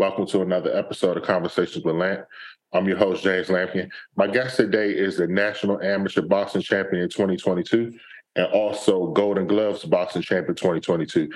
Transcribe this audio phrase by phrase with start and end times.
[0.00, 2.24] Welcome to another episode of Conversations with Lamp.
[2.72, 3.90] I'm your host, James Lampion.
[4.16, 7.92] My guest today is the National Amateur Boxing Champion in 2022
[8.34, 11.28] and also Golden Gloves Boxing Champion 2022,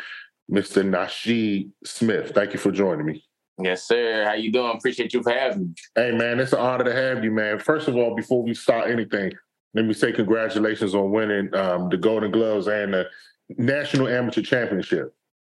[0.51, 0.83] Mr.
[0.83, 2.33] Nasheed Smith.
[2.35, 3.23] Thank you for joining me.
[3.63, 4.25] Yes, sir.
[4.25, 4.75] How you doing?
[4.79, 5.75] Appreciate you for having me.
[5.95, 7.59] Hey, man, it's an honor to have you, man.
[7.59, 9.31] First of all, before we start anything,
[9.75, 13.11] let me say congratulations on winning um, the Golden Gloves and the
[13.59, 15.15] National Amateur Championship.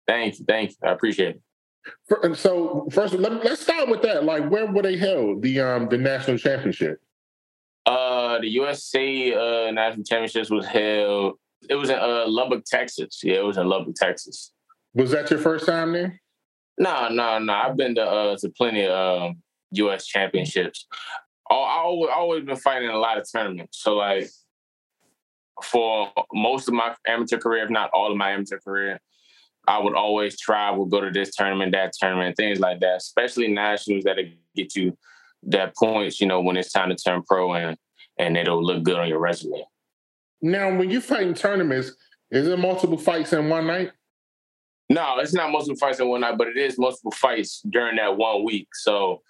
[0.08, 0.74] Thanks, thanks.
[0.82, 1.42] I appreciate it.
[2.08, 4.24] For, so, first, let, us start with that.
[4.24, 7.00] Like, where were they held the um the national championship?
[7.84, 11.38] Uh, the USA uh, national championships was held.
[11.68, 13.20] It was in uh, Lubbock, Texas.
[13.22, 14.52] Yeah, it was in Lubbock, Texas.
[14.94, 16.20] Was that your first time there?
[16.78, 17.52] No, no, no.
[17.52, 19.42] I've been to uh, to plenty of um,
[19.72, 20.06] U.S.
[20.06, 20.86] championships.
[21.48, 23.78] I always, always been fighting a lot of tournaments.
[23.78, 24.28] So like
[25.62, 29.00] for most of my amateur career, if not all of my amateur career,
[29.66, 32.96] I would always travel, go to this tournament, that tournament, things like that.
[32.98, 34.18] Especially nationals that
[34.54, 34.96] get you
[35.44, 36.20] that points.
[36.20, 37.76] You know when it's time to turn pro and
[38.18, 39.64] and it'll look good on your resume.
[40.42, 41.92] Now, when you're fighting tournaments,
[42.30, 43.92] is it multiple fights in one night?
[44.88, 48.16] No, it's not multiple fights in one night, but it is multiple fights during that
[48.16, 48.68] one week.
[48.74, 49.22] So,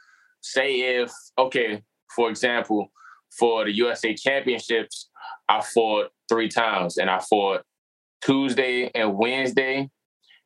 [0.43, 1.83] say if okay,
[2.15, 2.93] for example,
[3.39, 5.09] for the USA Championships,
[5.49, 7.63] I fought three times, and I fought
[8.23, 9.89] Tuesday and Wednesday.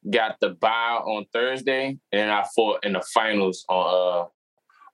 [0.09, 4.29] Got the bye on Thursday, and I fought in the finals on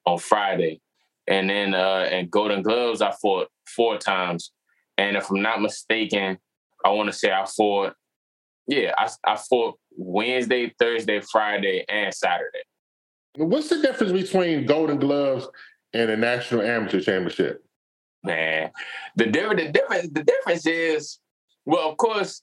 [0.06, 0.80] uh on Friday,
[1.28, 4.52] and then uh in Golden Gloves I fought four times,
[4.98, 6.38] and if I'm not mistaken,
[6.84, 7.94] I want to say I fought
[8.66, 12.62] yeah, I, I fought Wednesday, Thursday, Friday, and Saturday.
[13.36, 15.46] What's the difference between Golden Gloves
[15.92, 17.62] and the National Amateur Championship?
[18.24, 18.70] Man,
[19.14, 21.18] the difference, the difference, the difference is,
[21.64, 22.42] well, of course,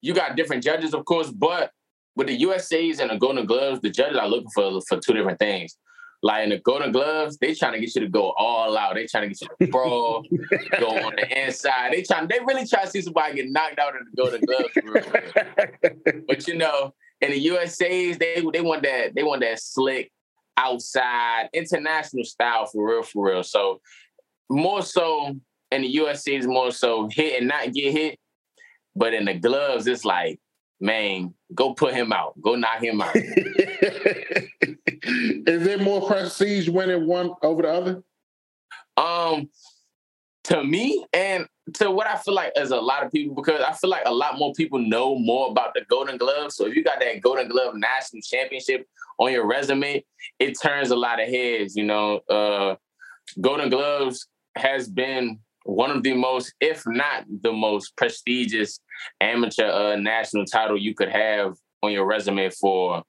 [0.00, 1.72] you got different judges, of course, but
[2.18, 5.38] with the USA's and the Golden Gloves, the judges are looking for for two different
[5.38, 5.78] things.
[6.20, 8.96] Like in the Golden Gloves, they trying to get you to go all out.
[8.96, 10.24] They trying to get you to brawl,
[10.80, 11.92] go on the inside.
[11.92, 16.24] They trying, they really try to see somebody get knocked out in the Golden Gloves.
[16.26, 20.10] but you know, in the USA's, they they want that they want that slick
[20.56, 23.44] outside international style for real, for real.
[23.44, 23.80] So
[24.50, 25.36] more so
[25.70, 28.18] in the USA's, more so hit and not get hit.
[28.96, 30.40] But in the gloves, it's like
[30.80, 32.40] man, go put him out.
[32.40, 33.14] Go knock him out.
[35.02, 38.02] Is there more prestige winning one over the other?
[38.96, 39.48] Um,
[40.44, 43.72] to me, and to what I feel like as a lot of people, because I
[43.72, 46.52] feel like a lot more people know more about the Golden Glove.
[46.52, 48.86] So if you got that Golden Glove National Championship
[49.18, 50.04] on your resume,
[50.38, 51.76] it turns a lot of heads.
[51.76, 52.76] You know, uh,
[53.40, 58.80] Golden Gloves has been one of the most, if not the most prestigious
[59.20, 63.02] amateur uh, national title you could have on your resume for.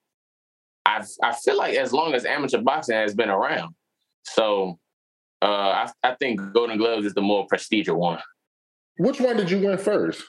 [0.84, 3.74] I I feel like as long as amateur boxing has been around,
[4.24, 4.78] so
[5.40, 5.46] uh,
[5.86, 8.20] I I think Golden Gloves is the more prestigious one.
[8.98, 10.22] Which one did you win first?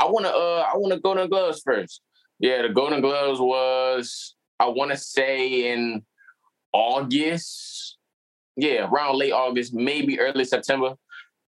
[0.00, 2.00] I want to uh I want to Golden Gloves first.
[2.40, 6.02] Yeah, the Golden Gloves was I want to say in
[6.72, 7.96] August.
[8.56, 10.94] Yeah, around late August, maybe early September.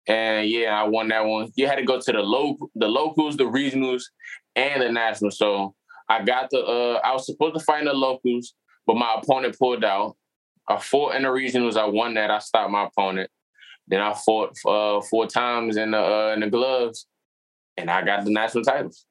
[0.08, 1.52] And yeah, I won that one.
[1.56, 4.04] You had to go to the local, the locals, the regionals,
[4.56, 5.32] and the national.
[5.32, 5.76] So
[6.10, 6.60] I got the.
[6.60, 8.54] Uh, I was supposed to fight in the locals,
[8.86, 10.18] but my opponent pulled out.
[10.68, 11.78] I fought in the regionals.
[11.78, 12.32] I won that.
[12.32, 13.30] I stopped my opponent.
[13.88, 17.08] Then I fought uh, four times in the uh, in the gloves,
[17.78, 19.06] and I got the national titles.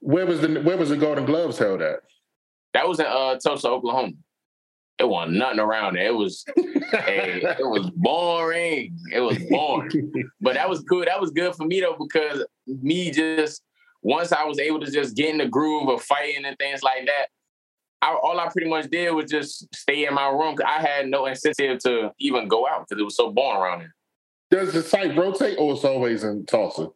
[0.00, 2.00] Where was the Where was the Golden Gloves held at?
[2.74, 4.12] That was in uh, Tulsa, Oklahoma
[4.98, 6.06] it wasn't nothing around there.
[6.06, 8.96] It was hey, it was boring.
[9.12, 10.12] It was boring.
[10.40, 11.08] but that was good.
[11.08, 13.62] That was good for me though, because me just
[14.02, 17.06] once I was able to just get in the groove of fighting and things like
[17.06, 17.26] that,
[18.02, 20.56] I, all I pretty much did was just stay in my room.
[20.64, 23.94] I had no incentive to even go out because it was so boring around here.
[24.50, 26.88] Does the site rotate or it's always in Tulsa?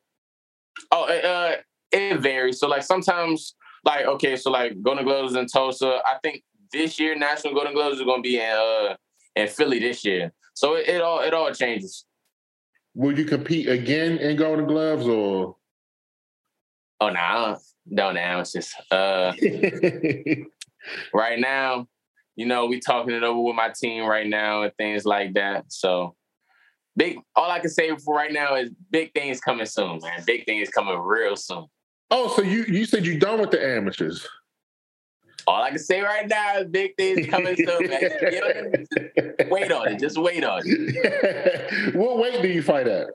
[0.93, 1.57] Oh, uh,
[1.91, 2.61] it varies.
[2.61, 6.01] So like sometimes, like okay, so like Golden Gloves in Tulsa.
[6.07, 8.97] I think this year National Golden Gloves are going to be in uh
[9.37, 10.33] in Philly this year.
[10.55, 12.05] So it, it all it all changes.
[12.95, 15.57] Will you compete again in Golden Gloves or?
[17.01, 17.57] Oh no, nah,
[17.95, 18.75] don't amateurs.
[18.91, 19.33] Uh,
[21.15, 21.87] right now,
[22.37, 25.65] you know, we talking it over with my team right now and things like that.
[25.69, 26.15] So
[26.97, 27.19] big.
[27.37, 30.23] All I can say for right now is big things coming soon, man.
[30.27, 31.67] Big things coming real soon.
[32.11, 34.27] Oh, so you you said you done with the amateurs?
[35.51, 38.87] All I can say right now is big things coming soon, man.
[39.51, 39.99] wait on it.
[39.99, 41.95] Just wait on it.
[41.97, 43.09] what weight do you fight at?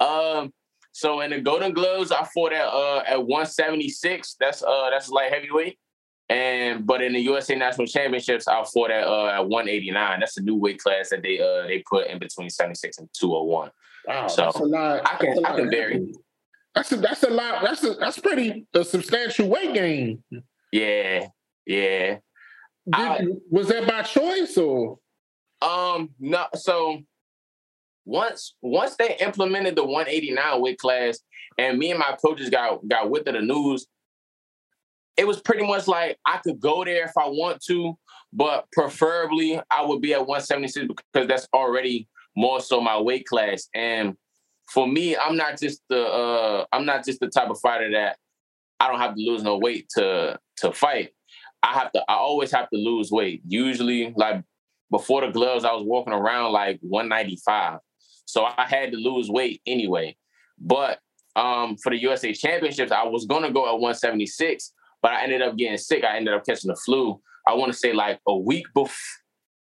[0.00, 0.52] Um,
[0.90, 4.36] so in the Golden Gloves, I fought at uh at 176.
[4.40, 5.78] That's uh that's light heavyweight.
[6.28, 10.20] And but in the USA National Championships, I fought at uh, at 189.
[10.20, 13.70] That's a new weight class that they uh they put in between 76 and 201.
[14.06, 15.02] Wow, So, that's a lot.
[15.06, 16.12] I can- a I lot can vary.
[16.74, 17.62] That's a, that's a lot.
[17.62, 20.24] That's a, that's pretty a substantial weight gain.
[20.72, 21.26] Yeah,
[21.66, 22.18] yeah.
[22.86, 24.98] Did, I- was that by choice or?
[25.62, 26.46] Um, no.
[26.54, 27.00] So
[28.04, 31.18] once once they implemented the 189 weight class,
[31.58, 33.86] and me and my coaches got got with the news,
[35.16, 37.96] it was pretty much like I could go there if I want to,
[38.32, 43.68] but preferably I would be at 176 because that's already more so my weight class.
[43.74, 44.16] And
[44.72, 48.18] for me, I'm not just the uh I'm not just the type of fighter that
[48.80, 51.12] I don't have to lose no weight to to fight.
[51.64, 53.42] I have to I always have to lose weight.
[53.46, 54.44] Usually like
[54.90, 57.80] before the gloves, I was walking around like 195.
[58.26, 60.16] So I had to lose weight anyway.
[60.58, 60.98] But
[61.36, 64.72] um, for the USA Championships, I was gonna go at 176,
[65.02, 66.04] but I ended up getting sick.
[66.04, 67.20] I ended up catching the flu.
[67.48, 68.94] I want to say like a week before,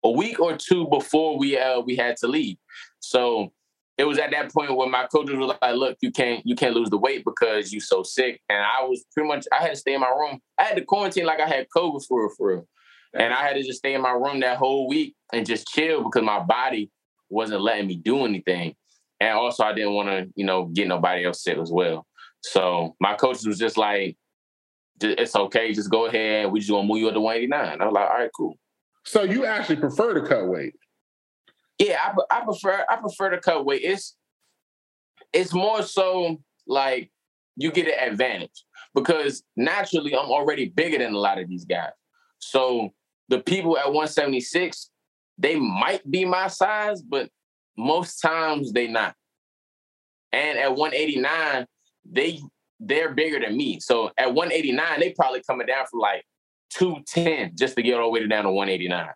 [0.05, 2.57] a week or two before we uh, we had to leave.
[2.99, 3.53] So
[3.99, 6.75] it was at that point where my coaches were like, "Look, you can't you can't
[6.75, 9.77] lose the weight because you're so sick." And I was pretty much I had to
[9.77, 10.41] stay in my room.
[10.59, 12.69] I had to quarantine like I had COVID for real, for real.
[13.15, 16.03] And I had to just stay in my room that whole week and just chill
[16.05, 16.91] because my body
[17.29, 18.75] wasn't letting me do anything.
[19.21, 22.07] And also I didn't want to, you know, get nobody else sick as well.
[22.41, 24.17] So my coach was just like,
[25.01, 26.51] it's okay, just go ahead.
[26.51, 27.81] We just gonna move you up to 189.
[27.81, 28.57] I was like, all right, cool.
[29.05, 30.75] So you actually prefer to cut weight?
[31.79, 31.99] Yeah,
[32.31, 33.83] I, I prefer I prefer to cut weight.
[33.83, 34.17] It's
[35.33, 37.11] it's more so like
[37.57, 38.65] you get an advantage
[38.95, 41.91] because naturally I'm already bigger than a lot of these guys.
[42.39, 42.91] So
[43.29, 44.91] the people at 176,
[45.39, 47.31] they might be my size, but
[47.77, 49.15] most times they not.
[50.33, 51.67] And at 189,
[52.11, 52.41] they
[52.81, 53.81] they're bigger than me.
[53.81, 56.25] So at 189, they probably coming down from like
[56.71, 59.09] 210 just to get all the way down to 189.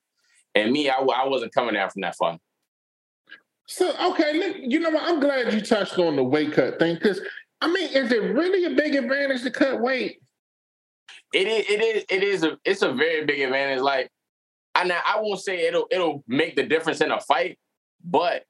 [0.54, 2.38] And me, I, I wasn't coming down from that far.
[3.66, 5.02] So okay, you know what?
[5.02, 7.20] I'm glad you touched on the weight cut thing because
[7.60, 10.20] I mean, is it really a big advantage to cut weight?
[11.34, 13.80] It is it is it is a it's a very big advantage.
[13.80, 14.10] Like
[14.74, 17.58] I now I won't say it'll it'll make the difference in a fight,
[18.04, 18.44] but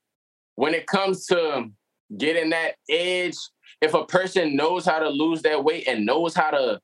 [0.56, 1.70] when it comes to
[2.19, 3.36] getting that edge,
[3.80, 6.80] if a person knows how to lose that weight and knows how to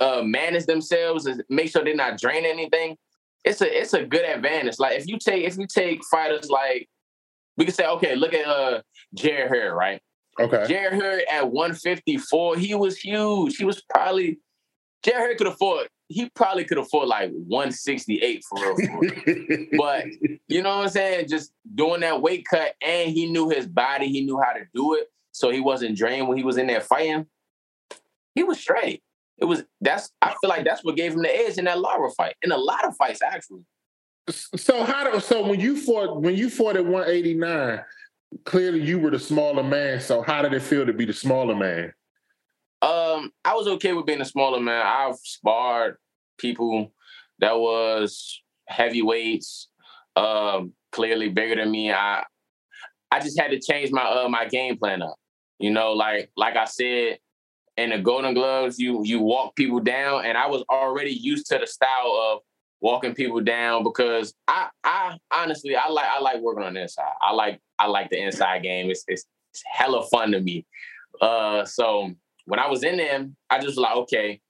[0.00, 2.96] uh, manage themselves and make sure they're not draining anything,
[3.44, 4.80] it's a it's a good advantage.
[4.80, 6.88] Like if you take if you take fighters like
[7.56, 8.82] we could say, okay, look at uh
[9.14, 10.00] Jarrett Hurd, right?
[10.38, 10.64] Okay.
[10.68, 13.56] Jarrett Hurd at 154, he was huge.
[13.56, 14.38] He was probably
[15.02, 15.88] Jarrett Hurd could afford.
[16.08, 18.76] He probably could afford like 168 for real.
[18.76, 19.66] For real.
[19.78, 20.04] But-
[20.48, 21.28] you know what I'm saying?
[21.28, 24.08] Just doing that weight cut, and he knew his body.
[24.08, 26.80] He knew how to do it, so he wasn't drained when he was in there
[26.80, 27.26] fighting.
[28.36, 29.02] He was straight.
[29.38, 30.10] It was that's.
[30.22, 32.56] I feel like that's what gave him the edge in that Lara fight, in a
[32.56, 33.64] lot of fights actually.
[34.30, 37.80] So how do so when you fought when you fought at 189,
[38.44, 40.00] clearly you were the smaller man.
[40.00, 41.92] So how did it feel to be the smaller man?
[42.82, 44.84] Um, I was okay with being a smaller man.
[44.84, 45.96] I've sparred
[46.38, 46.92] people
[47.38, 49.68] that was heavyweights,
[50.16, 51.92] um, clearly bigger than me.
[51.92, 52.24] I
[53.10, 55.16] I just had to change my uh my game plan up.
[55.58, 57.18] You know, like like I said,
[57.76, 61.58] in the Golden Gloves, you you walk people down, and I was already used to
[61.58, 62.40] the style of
[62.80, 67.04] walking people down because I I honestly I like I like working on the inside.
[67.22, 68.90] I like I like the inside game.
[68.90, 70.66] It's it's, it's hella fun to me.
[71.20, 72.10] Uh, so
[72.46, 74.40] when I was in them, I just was like, okay.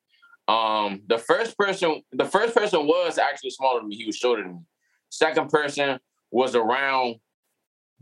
[0.48, 3.96] Um, the first person, the first person was actually smaller than me.
[3.96, 4.60] He was shorter than me.
[5.10, 5.98] Second person
[6.30, 7.16] was around.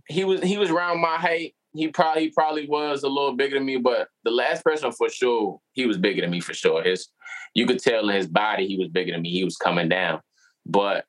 [0.08, 1.54] He was he was around my height.
[1.72, 5.08] He probably he probably was a little bigger than me, but the last person for
[5.08, 6.82] sure, he was bigger than me for sure.
[6.82, 7.08] His
[7.54, 9.30] you could tell in his body he was bigger than me.
[9.30, 10.20] He was coming down,
[10.66, 11.04] but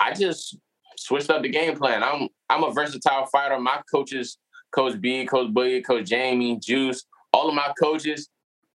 [0.00, 0.56] I just
[0.96, 2.02] switched up the game plan.
[2.02, 3.58] I'm I'm a versatile fighter.
[3.58, 4.38] My coaches,
[4.72, 8.28] Coach B, Coach Boogie, Coach Jamie, Juice, all of my coaches,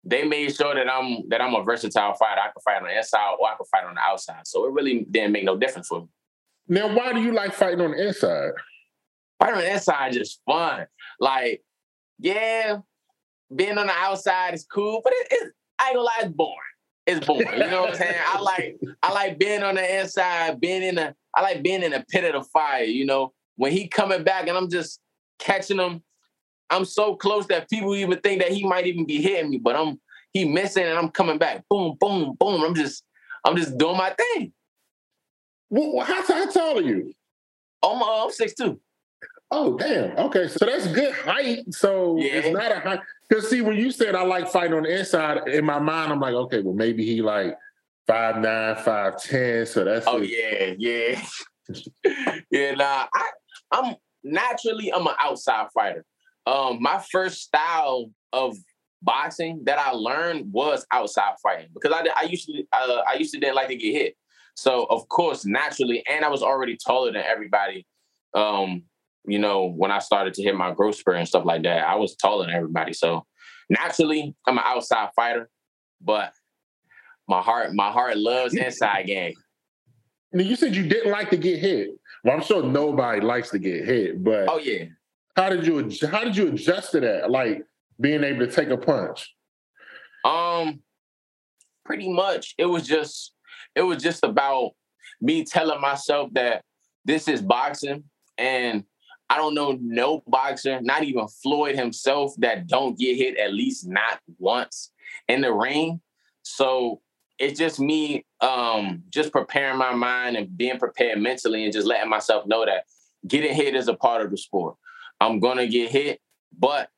[0.05, 2.41] they made sure that I'm that I'm a versatile fighter.
[2.41, 4.47] I can fight on the inside or I can fight on the outside.
[4.47, 6.09] So it really didn't make no difference for me.
[6.69, 8.53] Now, why do you like fighting on the inside?
[9.39, 10.87] Fighting on the inside is just fun.
[11.19, 11.63] Like,
[12.19, 12.79] yeah,
[13.55, 16.57] being on the outside is cool, but it, it I ain't gonna lie, it's boring.
[17.09, 17.49] It's boring.
[17.55, 18.15] You know what I'm saying?
[18.27, 21.93] I like I like being on the inside, being in the I like being in
[21.93, 22.85] the pit of the fire.
[22.85, 25.01] You know, when he coming back and I'm just
[25.39, 26.03] catching him,
[26.69, 29.75] I'm so close that people even think that he might even be hitting me, but
[29.75, 29.99] I'm
[30.35, 31.65] he missing and I'm coming back.
[31.71, 32.63] Boom, boom, boom.
[32.63, 33.03] I'm just
[33.43, 34.53] I'm just doing my thing.
[35.71, 37.15] Well, how, how tall are you?
[37.83, 38.79] I'm uh, I'm six two.
[39.51, 40.17] Oh, damn.
[40.19, 41.73] Okay, so that's good height.
[41.73, 42.33] So Yeah.
[42.35, 43.01] it's not a high.
[43.29, 46.21] Because see, when you said I like fighting on the inside, in my mind, I'm
[46.21, 47.57] like, okay, well, maybe he like
[48.07, 49.65] five nine, five ten.
[49.67, 51.23] So that's oh yeah, yeah,
[52.51, 52.75] yeah.
[52.75, 53.31] Nah, I
[53.73, 56.05] I'm naturally I'm an outside fighter.
[56.47, 58.57] Um, my first style of
[59.03, 63.33] boxing that I learned was outside fighting because I I used to uh, I used
[63.35, 64.17] to didn't like to get hit.
[64.57, 67.87] So of course, naturally, and I was already taller than everybody.
[68.35, 68.85] Um,
[69.27, 71.97] you know, when I started to hit my growth spurt and stuff like that, I
[71.97, 72.93] was taller than everybody.
[72.93, 73.27] So
[73.69, 75.49] naturally, I'm an outside fighter,
[76.01, 76.33] but
[77.29, 79.35] my heart, my heart loves inside game.
[80.33, 81.91] Now you said you didn't like to get hit.
[82.25, 84.85] Well, I'm sure nobody likes to get hit, but oh yeah.
[85.37, 87.31] How did you how did you adjust to that?
[87.31, 87.65] Like
[88.01, 89.35] being able to take a punch?
[90.25, 90.81] Um,
[91.85, 92.55] pretty much.
[92.59, 93.33] It was just
[93.75, 94.73] it was just about
[95.21, 96.63] me telling myself that
[97.05, 98.05] this is boxing
[98.37, 98.85] and
[99.31, 103.87] I don't know no boxer, not even Floyd himself, that don't get hit at least
[103.87, 104.91] not once
[105.29, 106.01] in the ring.
[106.43, 107.03] So
[107.39, 112.11] it's just me um, just preparing my mind and being prepared mentally and just letting
[112.11, 112.85] myself know that
[113.27, 114.77] getting hit is a part of the sport.
[115.21, 116.21] I'm gonna get hit,
[116.57, 116.89] but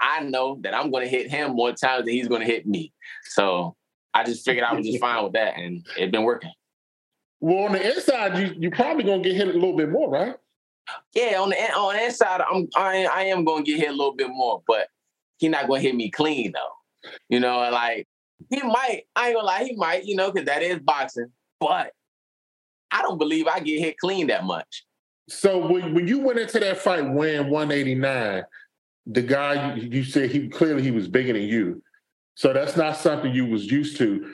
[0.00, 2.92] I know that I'm gonna hit him more times than he's gonna hit me.
[3.24, 3.76] So
[4.14, 6.52] I just figured I was just fine with that, and it's been working.
[7.40, 10.36] Well, on the inside, you you probably gonna get hit a little bit more, right?
[11.14, 14.14] Yeah, on the on the inside, I'm I, I am gonna get hit a little
[14.14, 14.88] bit more, but
[15.38, 17.10] he's not gonna hit me clean though.
[17.28, 18.06] You know, like
[18.50, 19.02] he might.
[19.14, 20.04] I ain't gonna lie, he might.
[20.04, 21.92] You know, because that is boxing, but
[22.90, 24.84] I don't believe I get hit clean that much.
[25.28, 28.44] So when when you went into that fight weighing 189,
[29.06, 31.82] the guy you said he clearly he was bigger than you.
[32.34, 34.32] So that's not something you was used to.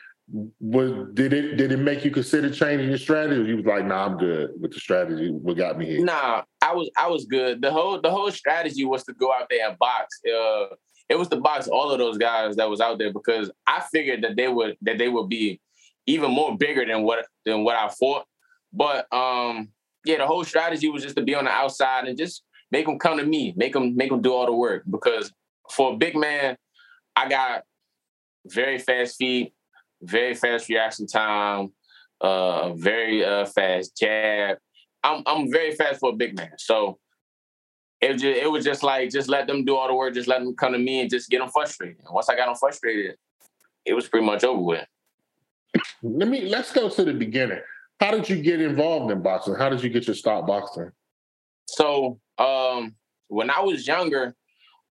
[0.60, 3.50] Was did it did it make you consider changing your strategy?
[3.50, 5.30] You was like, nah, I'm good with the strategy.
[5.30, 6.04] What got me here?
[6.04, 7.60] Nah, I was I was good.
[7.60, 10.20] The whole the whole strategy was to go out there and box.
[10.26, 10.74] Uh,
[11.10, 14.22] it was to box all of those guys that was out there because I figured
[14.22, 15.60] that they would that they would be
[16.06, 18.24] even more bigger than what than what I fought.
[18.72, 19.68] But um,
[20.06, 22.98] yeah, the whole strategy was just to be on the outside and just make them
[22.98, 24.84] come to me, make them make them do all the work.
[24.90, 25.30] Because
[25.70, 26.56] for a big man,
[27.14, 27.64] I got
[28.46, 29.52] very fast feet,
[30.02, 31.72] very fast reaction time,
[32.20, 34.58] uh, very uh, fast jab.
[35.02, 36.98] I'm I'm very fast for a big man, so
[38.00, 40.40] it just, it was just like just let them do all the work, just let
[40.40, 41.98] them come to me and just get them frustrated.
[42.04, 43.16] And once I got them frustrated,
[43.84, 44.86] it was pretty much over with.
[46.02, 47.60] Let me let's go to the beginning.
[48.00, 49.54] How did you get involved in boxing?
[49.54, 50.90] How did you get your start boxing?
[51.66, 52.96] So um,
[53.28, 54.34] when I was younger,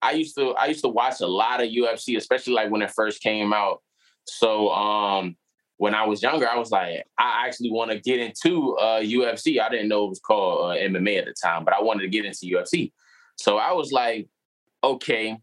[0.00, 2.90] I used to I used to watch a lot of UFC, especially like when it
[2.90, 3.82] first came out.
[4.26, 5.36] So um,
[5.76, 9.60] when I was younger, I was like, I actually want to get into uh, UFC.
[9.60, 12.08] I didn't know it was called uh, MMA at the time, but I wanted to
[12.08, 12.92] get into UFC.
[13.36, 14.28] So I was like,
[14.84, 15.36] okay,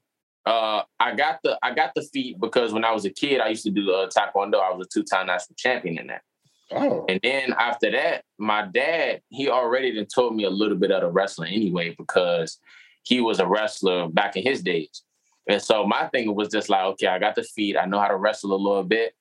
[0.46, 3.50] uh, I got the I got the feet because when I was a kid, I
[3.50, 4.62] used to do uh, taekwondo.
[4.62, 6.22] I was a two time national champion in that.
[6.72, 7.06] Oh.
[7.10, 11.02] And then after that, my dad, he already done told me a little bit of
[11.02, 12.60] the wrestling anyway, because
[13.04, 15.04] he was a wrestler back in his days.
[15.50, 17.76] And so my thing was just like, okay, I got the feet.
[17.76, 19.14] I know how to wrestle a little bit.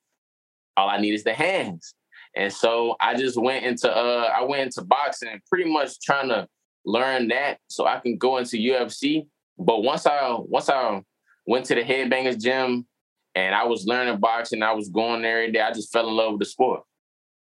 [0.77, 1.95] All I need is the hands.
[2.37, 6.47] And so I just went into uh I went into boxing pretty much trying to
[6.85, 9.27] learn that so I can go into UFC.
[9.59, 11.03] But once I once I
[11.47, 12.87] went to the headbangers gym
[13.35, 16.15] and I was learning boxing, I was going there every day, I just fell in
[16.15, 16.83] love with the sport.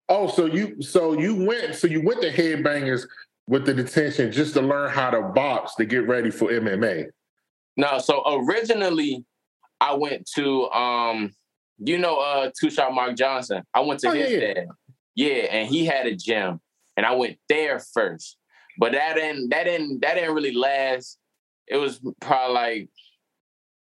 [0.09, 3.07] Oh, so you so you went so you went to Headbangers
[3.47, 7.09] with the detention just to learn how to box to get ready for MMA.
[7.78, 9.25] No, so originally
[9.80, 11.30] I went to um
[11.78, 13.62] you know uh Too Sharp Mark Johnson.
[13.73, 14.54] I went to oh, his yeah.
[14.54, 14.66] dad.
[15.14, 16.61] Yeah, and he had a gym.
[16.97, 18.37] And I went there first.
[18.78, 21.18] But that didn't that didn't that didn't really last.
[21.68, 22.88] It was probably like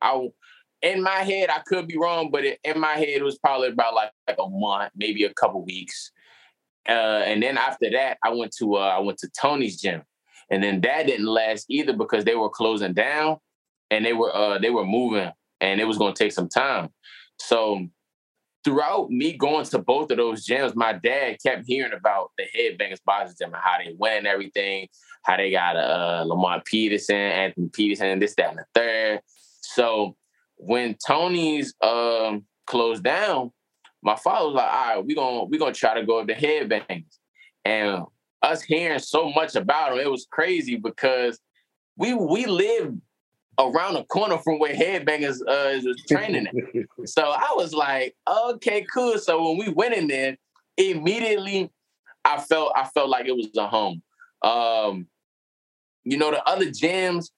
[0.02, 0.28] I
[0.82, 3.68] in my head, I could be wrong, but it, in my head, it was probably
[3.68, 6.12] about like, like a month, maybe a couple weeks.
[6.88, 10.02] Uh, and then after that, I went to uh, I went to Tony's gym,
[10.50, 13.38] and then that didn't last either because they were closing down,
[13.90, 16.90] and they were uh, they were moving, and it was going to take some time.
[17.38, 17.86] So
[18.64, 22.98] throughout me going to both of those gyms, my dad kept hearing about the Headbangers
[23.04, 24.88] Boxing Gym and how they win everything,
[25.22, 29.20] how they got uh, Lamont Peterson, Anthony Peterson, this, that, and the third.
[29.60, 30.16] So
[30.56, 33.52] when Tony's um, closed down,
[34.02, 36.34] my father was like, all right, we're gonna we gonna try to go up the
[36.34, 37.18] headbangs.
[37.64, 38.02] And
[38.42, 41.38] us hearing so much about them, it was crazy because
[41.96, 43.00] we we lived
[43.58, 47.08] around the corner from where headbangers uh was training at.
[47.08, 49.18] so I was like, okay, cool.
[49.18, 50.36] So when we went in there,
[50.76, 51.70] immediately
[52.24, 54.02] I felt I felt like it was a home.
[54.42, 55.06] Um,
[56.04, 57.30] you know, the other gyms,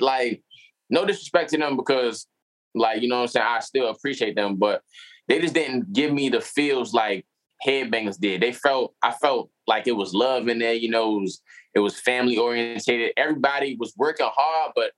[0.00, 0.42] like,
[0.88, 2.26] no disrespect to them because,
[2.74, 4.82] like, you know I'm saying, I still appreciate them, but
[5.28, 7.26] they just didn't give me the feels like
[7.66, 8.40] headbangers did.
[8.40, 10.74] They felt I felt like it was love in there.
[10.74, 11.42] You know, it was
[11.74, 13.12] it was family orientated.
[13.16, 14.92] Everybody was working hard, but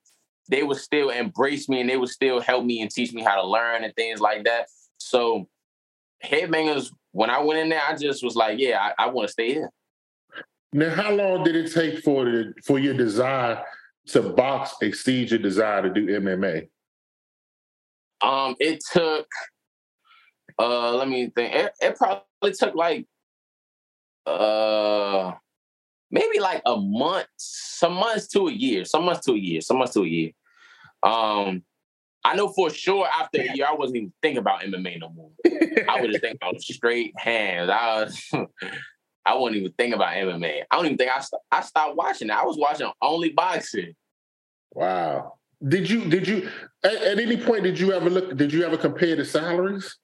[0.49, 3.41] they would still embrace me and they would still help me and teach me how
[3.41, 4.69] to learn and things like that.
[4.99, 5.49] So
[6.25, 9.33] headbangers, when I went in there, I just was like, yeah, I, I want to
[9.33, 9.71] stay here.
[10.73, 13.63] Now, how long did it take for the for your desire
[14.09, 16.69] to box exceed your desire to do MMA?
[18.21, 19.27] Um, it took
[20.59, 21.55] uh let me think.
[21.55, 23.07] It, it probably took like
[24.27, 25.33] uh
[26.11, 29.79] maybe like a month, some months to a year, some months to a year, some
[29.79, 30.31] months to a year.
[31.03, 31.63] Um,
[32.25, 35.31] I know for sure after a year, I wasn't even thinking about MMA no more.
[35.89, 37.71] I was just thinking about straight hands.
[37.71, 38.31] I was,
[39.25, 40.63] I wasn't even thinking about MMA.
[40.71, 42.35] I don't even think I st- I stopped watching it.
[42.35, 43.95] I was watching only boxing.
[44.73, 45.35] Wow.
[45.67, 46.49] Did you did you
[46.85, 49.97] at, at any point did you ever look did you ever compare the salaries?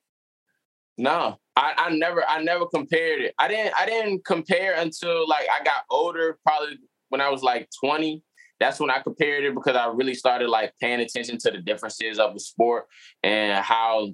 [0.97, 3.35] No, I, I never I never compared it.
[3.39, 7.69] I didn't I didn't compare until like I got older, probably when I was like
[7.81, 8.23] 20.
[8.61, 12.19] That's when I compared it because I really started like paying attention to the differences
[12.19, 12.87] of the sport
[13.23, 14.11] and how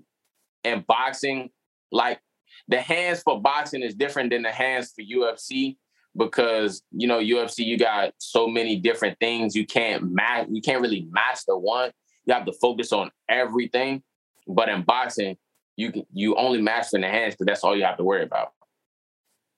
[0.65, 1.51] in boxing,
[1.93, 2.21] like
[2.69, 5.77] the hands for boxing is different than the hands for UFC
[6.17, 10.83] because you know UFC you got so many different things you can't match you can't
[10.83, 11.93] really master one
[12.27, 14.03] you have to focus on everything
[14.49, 15.37] but in boxing
[15.81, 18.23] you can you only master in the hands because that's all you have to worry
[18.23, 18.53] about.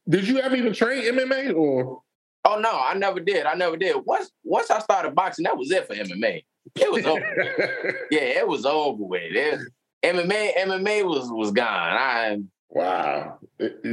[0.08, 2.02] Did you ever even train MMA or?
[2.44, 3.46] Oh no, I never did.
[3.46, 3.96] I never did.
[4.04, 6.44] Once once I started boxing, that was it for MMA.
[6.76, 8.06] It was over.
[8.10, 9.32] yeah, it was over with.
[9.32, 9.60] It,
[10.02, 11.66] MMA MMA was was gone.
[11.68, 13.38] I wow.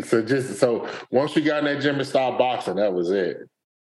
[0.04, 3.38] So just so once we got in that gym and started boxing, that was it.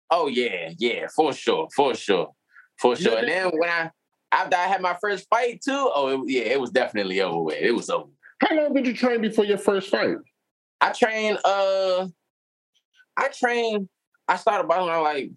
[0.09, 2.31] Oh yeah, yeah, for sure, for sure,
[2.79, 3.17] for sure.
[3.17, 3.89] And then when I
[4.31, 7.57] after I had my first fight too, oh it, yeah, it was definitely over with.
[7.59, 8.09] It was over.
[8.39, 10.17] How long did you train before your first fight?
[10.81, 11.39] I trained.
[11.45, 12.07] Uh,
[13.17, 13.89] I trained.
[14.27, 15.31] I started I was like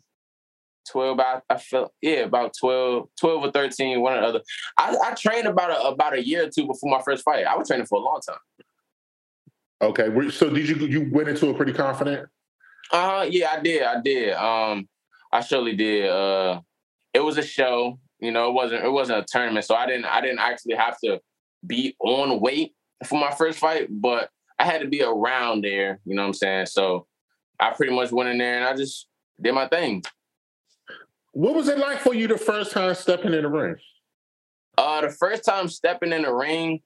[0.91, 4.41] 12 I, I felt yeah about 12 12 or 13 one or the other.
[4.79, 7.47] I, I trained about a, about a year or two before my first fight.
[7.47, 8.39] I was training for a long time.
[9.83, 12.29] Okay so did you you went into it pretty confident?
[12.93, 14.35] Uh yeah I did I did.
[14.35, 14.89] Um
[15.33, 16.61] I surely did uh
[17.13, 20.07] it was a show you know it wasn't it wasn't a tournament so I didn't
[20.07, 21.21] I didn't actually have to
[21.67, 26.15] be on weight for my first fight, but I had to be around there, you
[26.15, 26.67] know what I'm saying?
[26.67, 27.07] So
[27.61, 29.09] I pretty much went in there and I just
[29.41, 30.03] did my thing.
[31.33, 33.77] What was it like for you the first time stepping in the ring?
[34.79, 36.81] Uh the first time stepping in the ring,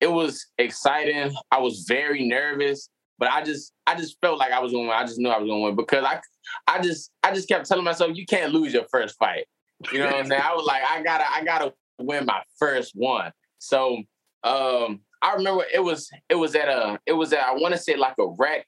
[0.00, 1.34] it was exciting.
[1.50, 2.88] I was very nervous,
[3.18, 4.98] but I just I just felt like I was going to win.
[4.98, 6.20] I just knew I was going to win because I
[6.66, 9.46] I just I just kept telling myself you can't lose your first fight.
[9.92, 10.42] You know what I'm saying?
[10.42, 13.32] I was like I got to I got to win my first one.
[13.58, 14.02] So
[14.44, 17.80] um I remember it was it was at a it was at I want to
[17.80, 18.66] say like a rec.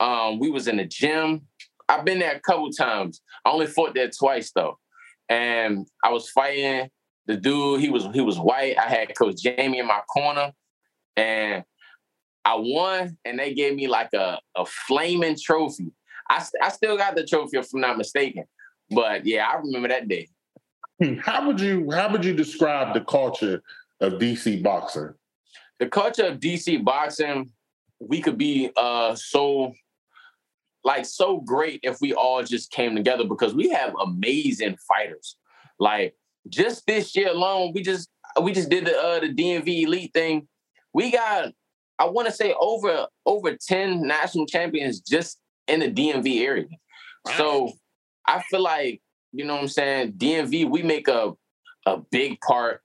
[0.00, 1.42] Um, we was in the gym.
[1.88, 3.20] I've been there a couple times.
[3.44, 4.78] I only fought there twice though,
[5.28, 6.88] and I was fighting
[7.26, 7.80] the dude.
[7.80, 8.78] He was he was white.
[8.78, 10.52] I had Coach Jamie in my corner,
[11.16, 11.64] and
[12.44, 13.16] I won.
[13.24, 15.92] And they gave me like a a flaming trophy.
[16.30, 18.44] I I still got the trophy if I'm not mistaken.
[18.90, 20.28] But yeah, I remember that day.
[21.02, 23.62] Hmm, how would you how would you describe the culture
[24.00, 25.14] of DC boxing?
[25.78, 27.50] the culture of DC boxing,
[28.00, 29.72] we could be uh so
[30.84, 35.36] like so great if we all just came together because we have amazing fighters.
[35.78, 36.14] Like
[36.48, 40.46] just this year alone, we just we just did the uh, the DMV elite thing.
[40.92, 41.52] We got
[41.98, 46.66] I want to say over over 10 national champions just in the DMV area.
[47.24, 47.32] Wow.
[47.36, 47.72] So
[48.26, 49.00] I feel like,
[49.32, 51.32] you know what I'm saying, DMV, we make a
[51.86, 52.80] a big part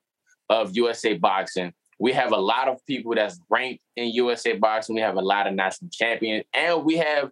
[0.49, 4.95] of USA boxing we have a lot of people that's ranked in USA boxing.
[4.95, 7.29] We have a lot of national champions, and we have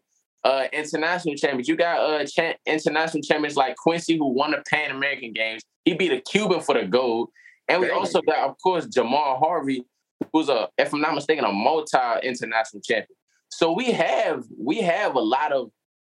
[0.48, 1.68] uh, international champions.
[1.68, 5.62] You got uh, cha- international champions like Quincy, who won the Pan American Games.
[5.84, 7.30] He beat a Cuban for the gold,
[7.68, 7.98] and we Dang.
[7.98, 9.84] also got, of course, Jahmal Harvey,
[10.32, 13.18] who's a, if I'm not mistaken, a multi-international champion.
[13.50, 15.70] So we have we have a lot of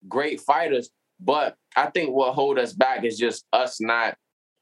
[0.08, 4.16] great fighters, but I think what hold us back is just us not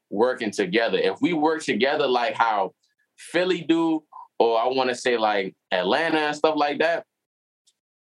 [0.09, 0.97] working together.
[0.97, 2.73] If we work together like how
[3.17, 4.03] Philly do,
[4.39, 7.05] or I want to say like Atlanta and stuff like that,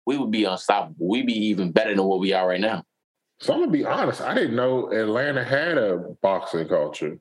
[0.06, 1.08] we would be unstoppable.
[1.08, 2.84] We'd be even better than what we are right now.
[3.40, 4.20] So I'm gonna be honest.
[4.20, 7.18] I didn't know Atlanta had a boxing culture.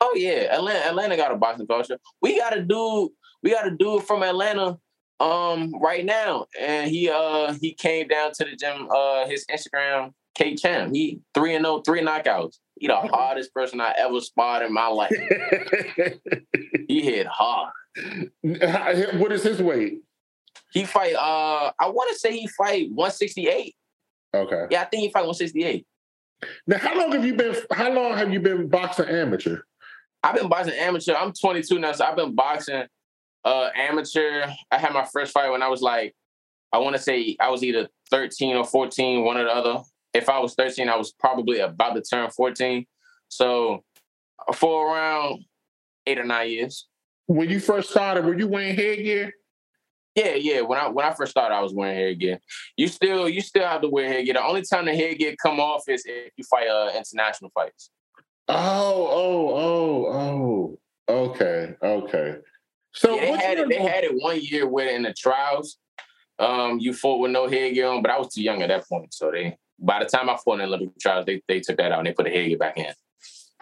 [0.00, 0.86] Oh yeah, Atlanta.
[0.86, 1.98] Atlanta got a boxing culture.
[2.20, 3.10] We got a dude.
[3.42, 4.78] We got a dude from Atlanta
[5.20, 8.88] um right now, and he uh he came down to the gym.
[8.90, 10.94] Uh, his Instagram, K Champ.
[10.94, 12.58] He three and 0, three knockouts.
[12.78, 15.12] He the hardest person I ever spotted in my life.
[16.88, 17.72] he hit hard.
[18.42, 20.00] What is his weight?
[20.72, 21.14] He fight.
[21.14, 23.74] Uh, I want to say he fight 168.
[24.34, 24.66] Okay.
[24.70, 25.86] Yeah, I think he fight 168.
[26.66, 27.56] Now, how long have you been?
[27.70, 29.60] How long have you been boxing amateur?
[30.22, 31.14] I've been boxing amateur.
[31.14, 32.84] I'm 22 now, so I've been boxing
[33.44, 34.46] uh amateur.
[34.70, 36.14] I had my first fight when I was like,
[36.72, 39.82] I want to say I was either 13 or 14, one or the other.
[40.14, 42.86] If I was 13, I was probably about to turn 14.
[43.28, 43.82] So
[44.54, 45.44] for around
[46.06, 46.88] eight or nine years.
[47.26, 49.32] When you first started, were you wearing headgear?
[50.14, 50.60] Yeah, yeah.
[50.60, 52.38] When I when I first started, I was wearing headgear.
[52.76, 54.34] You still you still have to wear headgear.
[54.34, 57.90] The only time the headgear come off is if you fight uh, international fights.
[58.48, 60.78] Oh, oh, oh, oh.
[61.08, 62.36] Okay, okay.
[62.92, 63.68] So yeah, they had it.
[63.68, 65.78] They had it one year with in the trials.
[66.38, 69.14] Um, you fought with no headgear on, but I was too young at that point.
[69.14, 71.92] So they by the time I fought in the Olympic trials, they they took that
[71.92, 72.92] out and they put the headgear back in.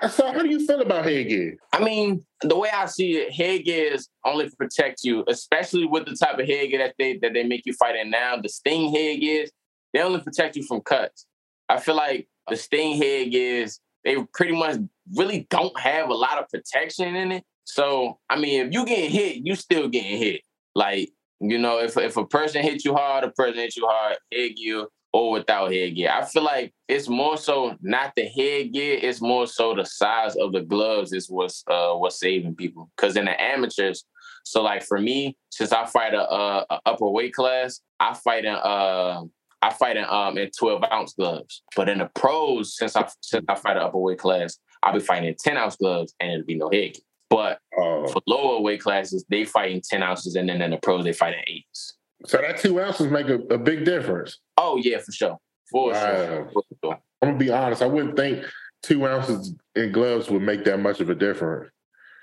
[0.09, 1.57] So how do you feel about headgear?
[1.73, 6.17] I mean, the way I see it, headgear is only protect you, especially with the
[6.17, 8.37] type of headgear that they that they make you fight in now.
[8.37, 9.51] The sting headgears,
[9.93, 11.27] they only protect you from cuts.
[11.69, 14.79] I feel like the sting headgears, they pretty much
[15.15, 17.45] really don't have a lot of protection in it.
[17.65, 20.41] So I mean, if you get hit, you still getting hit.
[20.75, 21.11] Like,
[21.41, 24.87] you know, if if a person hits you hard, a person hits you hard, headgear
[25.13, 26.11] or without headgear.
[26.11, 30.53] I feel like it's more so not the headgear, it's more so the size of
[30.53, 32.91] the gloves is what's uh what's saving people.
[32.97, 34.05] Cause in the amateurs,
[34.45, 38.45] so like for me, since I fight a, a, a upper weight class, I fight
[38.45, 39.23] in uh
[39.63, 41.63] I fight in um in 12 ounce gloves.
[41.75, 45.01] But in the pros, since I since I fight an upper weight class, I'll be
[45.01, 47.03] fighting in 10 ounce gloves and it'll be no headgear.
[47.29, 48.09] But oh.
[48.09, 51.13] for lower weight classes, they fight in 10 ounces and then in the pros they
[51.13, 51.97] fight in eights.
[52.27, 54.39] So that two ounces make a, a big difference.
[54.63, 55.39] Oh yeah, for sure.
[55.71, 56.17] For, wow.
[56.17, 56.51] sure.
[56.53, 57.01] for sure.
[57.23, 57.81] I'm gonna be honest.
[57.81, 58.45] I wouldn't think
[58.83, 61.71] two ounces in gloves would make that much of a difference.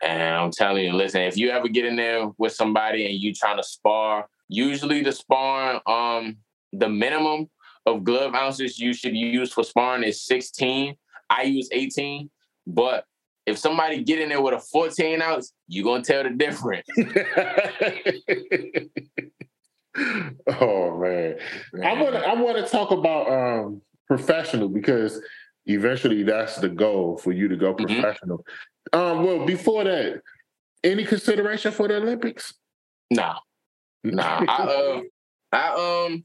[0.03, 3.33] And I'm telling you, listen, if you ever get in there with somebody and you
[3.33, 6.37] trying to spar, usually the sparring, um,
[6.73, 7.49] the minimum
[7.87, 10.95] of glove ounces you should use for sparring is 16.
[11.31, 12.29] I use 18,
[12.67, 13.05] but
[13.47, 16.87] if somebody get in there with a 14 ounce, you're gonna tell the difference.
[20.59, 21.37] oh man.
[21.83, 25.21] I want to I want to talk about um, professional because
[25.65, 28.01] eventually that's the goal for you to go mm-hmm.
[28.01, 28.39] professional.
[28.93, 28.99] Mm-hmm.
[28.99, 30.21] Um, well, before that,
[30.83, 32.53] any consideration for the Olympics?
[33.11, 33.33] No,
[34.03, 34.23] no.
[34.23, 35.01] I uh,
[35.51, 36.23] I um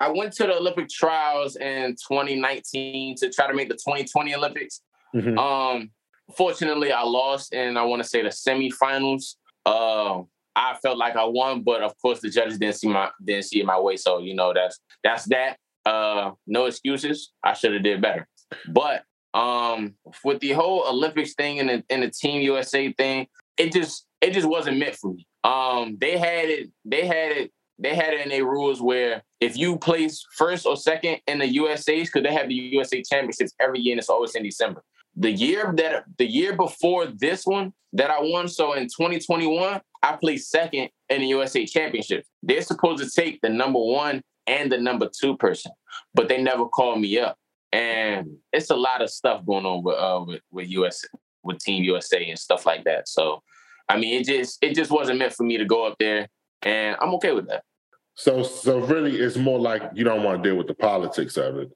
[0.00, 4.80] I went to the Olympic trials in 2019 to try to make the 2020 Olympics.
[5.14, 5.38] Mm-hmm.
[5.38, 5.90] Um,
[6.36, 9.36] fortunately, I lost, and I want to say the semifinals.
[9.64, 10.22] Uh,
[10.54, 13.60] I felt like I won, but of course the judges didn't see my didn't see
[13.60, 13.96] it my way.
[13.96, 15.56] So you know that's that's that.
[15.84, 17.32] Uh, no excuses.
[17.42, 18.28] I should have did better.
[18.68, 23.72] But um, with the whole Olympics thing and the, and the Team USA thing, it
[23.72, 25.26] just it just wasn't meant for me.
[25.44, 26.70] Um, they had it.
[26.84, 27.52] They had it.
[27.78, 31.48] They had it in their rules where if you place first or second in the
[31.48, 34.84] USA's, because they have the USA Championships every year and it's always in December
[35.16, 40.16] the year that the year before this one that I won, so in 2021, I
[40.16, 42.24] placed second in the USA Championship.
[42.42, 45.72] They're supposed to take the number one and the number two person,
[46.14, 47.36] but they never called me up.
[47.72, 51.04] And it's a lot of stuff going on with uh with, with US
[51.42, 53.08] with Team USA and stuff like that.
[53.08, 53.42] So
[53.88, 56.28] I mean it just it just wasn't meant for me to go up there
[56.62, 57.62] and I'm okay with that.
[58.14, 61.56] So so really it's more like you don't want to deal with the politics of
[61.58, 61.70] it.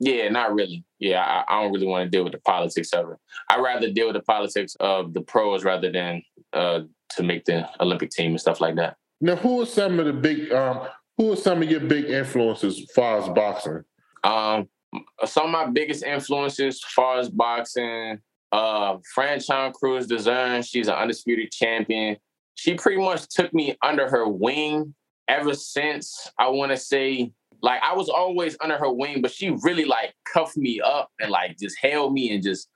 [0.00, 0.84] Yeah, not really.
[0.98, 3.16] Yeah, I, I, don't really want to deal with the politics of it.
[3.50, 6.80] I'd rather deal with the politics of the pros rather than uh,
[7.16, 8.96] to make the Olympic team and stuff like that.
[9.20, 12.80] Now, who are some of the big, um, who are some of your big influences
[12.80, 13.82] as far as boxing?
[14.22, 14.68] Um,
[15.24, 18.20] some of my biggest influences as far as boxing,
[18.52, 22.16] uh, Franchon Crews-Dezurn, she's an undisputed champion.
[22.54, 24.94] She pretty much took me under her wing
[25.28, 27.32] ever since I want to say
[27.62, 31.30] like I was always under her wing, but she really like cuffed me up and
[31.30, 32.68] like just held me and just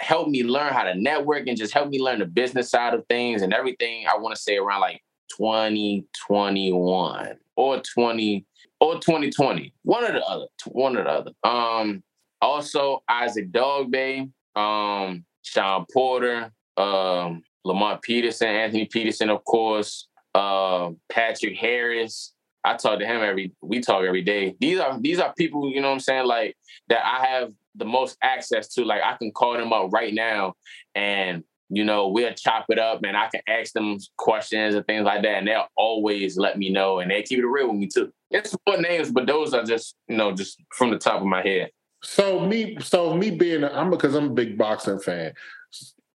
[0.00, 3.04] helped me learn how to network and just helped me learn the business side of
[3.08, 4.06] things and everything.
[4.06, 5.02] I want to say around like
[5.36, 8.46] 2021 or 20
[8.80, 9.74] or 2020.
[9.82, 10.46] One or the other.
[10.66, 11.32] One or the other.
[11.44, 12.02] Um
[12.40, 21.56] also Isaac Dogboe, um, Shawn Porter, um, Lamont Peterson, Anthony Peterson, of course, uh, Patrick
[21.56, 22.32] Harris,
[22.64, 24.56] I talk to him every we talk every day.
[24.60, 26.56] These are these are people, you know what I'm saying, like
[26.88, 28.84] that I have the most access to.
[28.84, 30.54] Like I can call them up right now
[30.94, 35.04] and you know, we'll chop it up and I can ask them questions and things
[35.04, 35.36] like that.
[35.36, 38.12] And they'll always let me know and they keep it real with me too.
[38.30, 41.42] It's four names, but those are just, you know, just from the top of my
[41.42, 41.70] head.
[42.02, 45.32] So me, so me being, I'm because I'm a big boxing fan.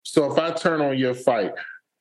[0.05, 1.53] So if I turn on your fight,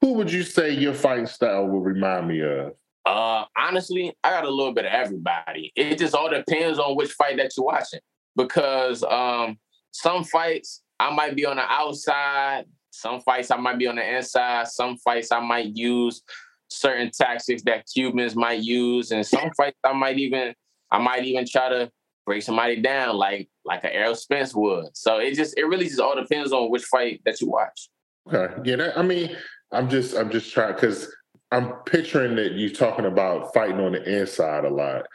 [0.01, 2.73] who would you say your fighting style would remind me of?
[3.05, 5.71] Uh, honestly, I got a little bit of everybody.
[5.75, 7.99] It just all depends on which fight that you're watching.
[8.35, 9.57] Because um,
[9.91, 14.17] some fights I might be on the outside, some fights I might be on the
[14.17, 16.21] inside, some fights I might use
[16.69, 20.53] certain tactics that Cubans might use, and some fights I might even
[20.91, 21.91] I might even try to
[22.25, 24.95] break somebody down like like an Errol Spence would.
[24.95, 27.89] So it just it really just all depends on which fight that you watch.
[28.31, 29.35] Okay, yeah, that, I mean,
[29.71, 31.11] I'm just I'm just trying because
[31.51, 35.07] I'm picturing that you're talking about fighting on the inside a lot.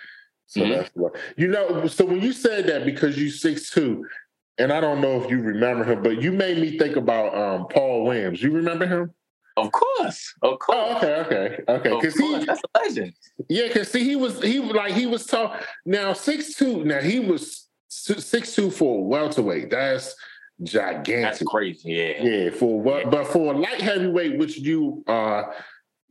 [0.46, 0.72] So mm-hmm.
[0.72, 1.86] that's what you know.
[1.86, 4.06] So when you said that, because you six two,
[4.58, 7.66] and I don't know if you remember him, but you made me think about um,
[7.68, 8.42] Paul Williams.
[8.42, 9.12] You remember him?
[9.56, 10.78] Of course, of course.
[10.78, 11.90] Oh, okay, okay, okay.
[11.90, 13.12] Because he that's a legend.
[13.48, 15.56] Yeah, because see, he was he like he was tall.
[15.86, 16.84] Now six two.
[16.84, 19.70] Now he was six two for welterweight.
[19.70, 20.16] That's
[20.62, 21.22] gigantic.
[21.22, 21.92] That's crazy.
[21.92, 22.22] Yeah.
[22.22, 22.50] Yeah.
[22.50, 23.04] For what?
[23.04, 23.10] Yeah.
[23.10, 25.44] But for a light heavyweight, which you uh,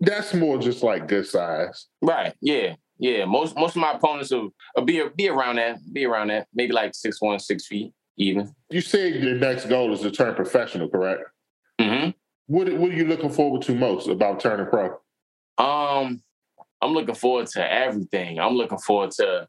[0.06, 1.88] that's more just like good size.
[2.02, 2.34] Right.
[2.42, 2.76] Yeah.
[3.00, 3.26] Yeah.
[3.26, 5.80] Most most of my opponents will, will be be around that.
[5.92, 6.48] Be around that.
[6.54, 8.54] Maybe like six one, six feet even.
[8.70, 11.24] You said your next goal is to turn professional, correct?
[11.80, 12.12] Mm-hmm.
[12.48, 14.98] What What are you looking forward to most about turning pro?
[15.58, 16.22] Um,
[16.82, 18.40] I'm looking forward to everything.
[18.40, 19.48] I'm looking forward to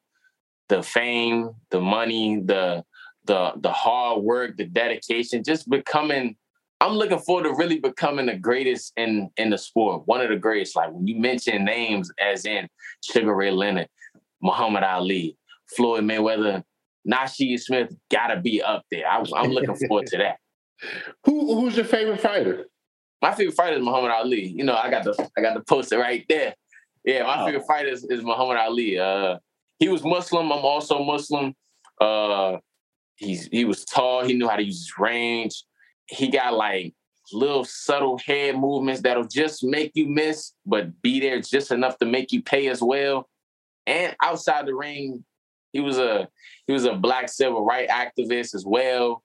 [0.68, 2.84] the fame, the money, the
[3.24, 6.36] the the hard work, the dedication, just becoming.
[6.84, 10.36] I'm looking forward to really becoming the greatest in in the sport, one of the
[10.36, 10.76] greatest.
[10.76, 12.68] Like when you mention names, as in
[13.02, 13.88] Sugar Ray Leonard,
[14.42, 15.36] Muhammad Ali,
[15.76, 16.62] Floyd Mayweather,
[17.04, 19.06] Nashi Smith, gotta be up there.
[19.08, 20.38] I, I'm looking forward to that.
[21.24, 22.66] Who Who's your favorite fighter?
[23.24, 24.48] my favorite fighter is Muhammad Ali.
[24.48, 26.54] You know, I got the I got the poster right there.
[27.06, 28.98] Yeah, my favorite fighter is, is Muhammad Ali.
[28.98, 29.38] Uh,
[29.78, 30.52] he was Muslim.
[30.52, 31.54] I'm also Muslim.
[31.98, 32.58] Uh,
[33.16, 34.24] he's he was tall.
[34.24, 35.64] He knew how to use his range.
[36.06, 36.94] He got like
[37.32, 42.06] little subtle head movements that'll just make you miss, but be there just enough to
[42.06, 43.28] make you pay as well.
[43.86, 45.24] And outside the ring,
[45.72, 46.28] he was a
[46.66, 49.22] he was a black civil right activist as well.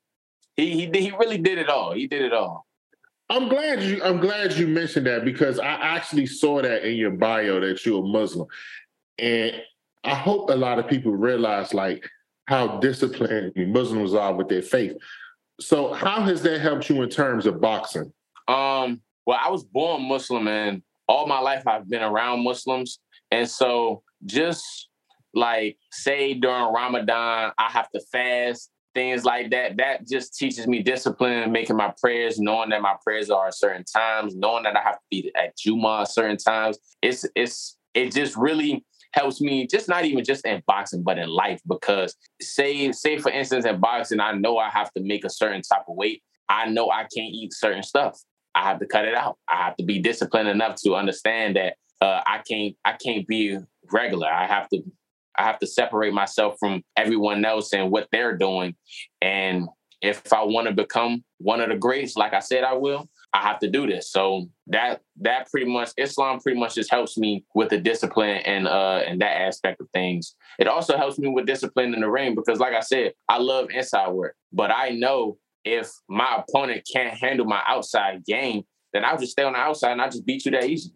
[0.55, 1.93] He he he really did it all.
[1.93, 2.65] He did it all.
[3.29, 4.01] I'm glad you.
[4.03, 8.03] I'm glad you mentioned that because I actually saw that in your bio that you're
[8.03, 8.47] a Muslim,
[9.19, 9.61] and
[10.03, 12.09] I hope a lot of people realize like
[12.45, 14.97] how disciplined Muslims are with their faith.
[15.59, 18.11] So, how has that helped you in terms of boxing?
[18.47, 19.01] Um.
[19.25, 22.99] Well, I was born Muslim, and all my life I've been around Muslims,
[23.31, 24.89] and so just
[25.33, 29.77] like say during Ramadan, I have to fast things like that.
[29.77, 33.85] That just teaches me discipline, making my prayers, knowing that my prayers are at certain
[33.85, 36.79] times, knowing that I have to be at Juma at certain times.
[37.01, 41.29] It's it's it just really helps me just not even just in boxing but in
[41.29, 45.29] life because say say for instance in boxing I know I have to make a
[45.29, 46.21] certain type of weight.
[46.47, 48.19] I know I can't eat certain stuff.
[48.55, 49.37] I have to cut it out.
[49.47, 53.57] I have to be disciplined enough to understand that uh, I can't I can't be
[53.91, 54.27] regular.
[54.27, 54.81] I have to
[55.37, 58.75] I have to separate myself from everyone else and what they're doing.
[59.21, 59.67] And
[60.01, 63.41] if I want to become one of the greats, like I said I will, I
[63.41, 64.11] have to do this.
[64.11, 68.67] So that that pretty much Islam pretty much just helps me with the discipline and
[68.67, 70.35] uh and that aspect of things.
[70.57, 73.69] It also helps me with discipline in the ring because like I said, I love
[73.69, 74.35] inside work.
[74.51, 78.63] But I know if my opponent can't handle my outside game,
[78.93, 80.91] then I'll just stay on the outside and I'll just beat you that easy.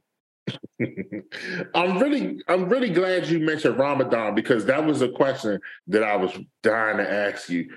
[1.76, 6.16] I'm really, I'm really glad you mentioned Ramadan because that was a question that I
[6.16, 7.70] was dying to ask you.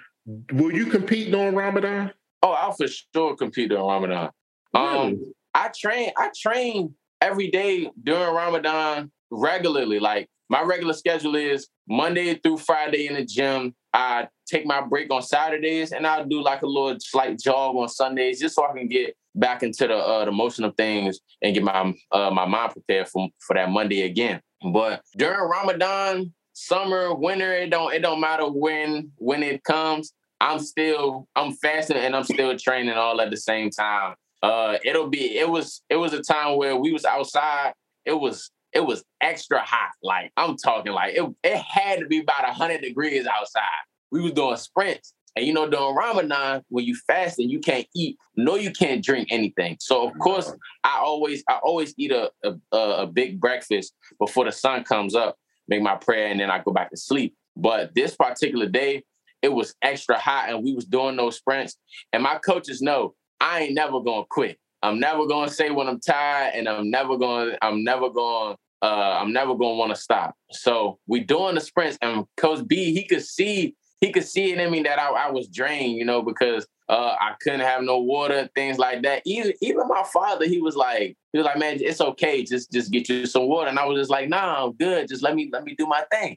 [0.53, 2.13] Will you compete during Ramadan?
[2.43, 4.31] Oh, I'll for sure compete during Ramadan.
[4.77, 5.13] Really?
[5.13, 9.99] Um, I train, I train every day during Ramadan regularly.
[9.99, 13.75] Like my regular schedule is Monday through Friday in the gym.
[13.93, 17.89] I take my break on Saturdays and I'll do like a little slight jog on
[17.89, 21.55] Sundays just so I can get back into the uh, the motion of things and
[21.55, 24.41] get my uh, my mind prepared for for that Monday again.
[24.73, 30.13] But during Ramadan, summer, winter, it don't it don't matter when when it comes.
[30.41, 34.15] I'm still I'm fasting and I'm still training all at the same time.
[34.47, 37.75] Uh, it'll be it was it was a time where we was outside.
[38.05, 39.93] It was it was extra hot.
[40.03, 43.63] Like I'm talking like it it had to be about hundred degrees outside.
[44.11, 47.87] We was doing sprints and you know, during Ramadan, when you fast and you can't
[47.95, 49.77] eat, no, you can't drink anything.
[49.79, 50.51] So of course,
[50.83, 55.37] I always I always eat a, a a big breakfast before the sun comes up,
[55.69, 57.35] make my prayer, and then I go back to sleep.
[57.55, 59.05] But this particular day,
[59.43, 61.77] it was extra hot, and we was doing those sprints.
[62.15, 64.59] And my coaches know I ain't never gonna quit.
[64.83, 69.19] I'm never gonna say when I'm tired, and I'm never gonna I'm never gonna uh,
[69.21, 70.35] I'm never gonna want to stop.
[70.51, 74.59] So we doing the sprints, and Coach B he could see he could see it
[74.59, 77.99] in me that I, I was drained, you know, because Uh, I couldn't have no
[77.99, 79.21] water, things like that.
[79.25, 82.93] Even even my father, he was like, he was like, man, it's okay, just just
[82.93, 83.69] get you some water.
[83.69, 85.09] And I was just like, nah, I'm good.
[85.09, 86.37] Just let me let me do my thing.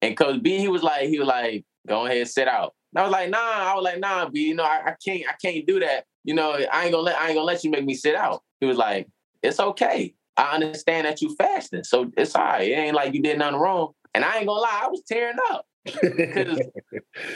[0.00, 2.74] And Coach B, he was like, he was like, go ahead, sit out.
[2.92, 5.24] And I was like, nah, I was like, nah, B, you know, I, I can't,
[5.28, 6.04] I can't do that.
[6.24, 8.42] You know, I ain't gonna let I ain't gonna let you make me sit out.
[8.60, 9.08] He was like,
[9.42, 10.14] it's okay.
[10.36, 11.84] I understand that you fasting.
[11.84, 12.68] So it's all right.
[12.68, 13.92] It ain't like you did nothing wrong.
[14.14, 15.66] And I ain't gonna lie, I was tearing up.
[16.02, 16.60] Because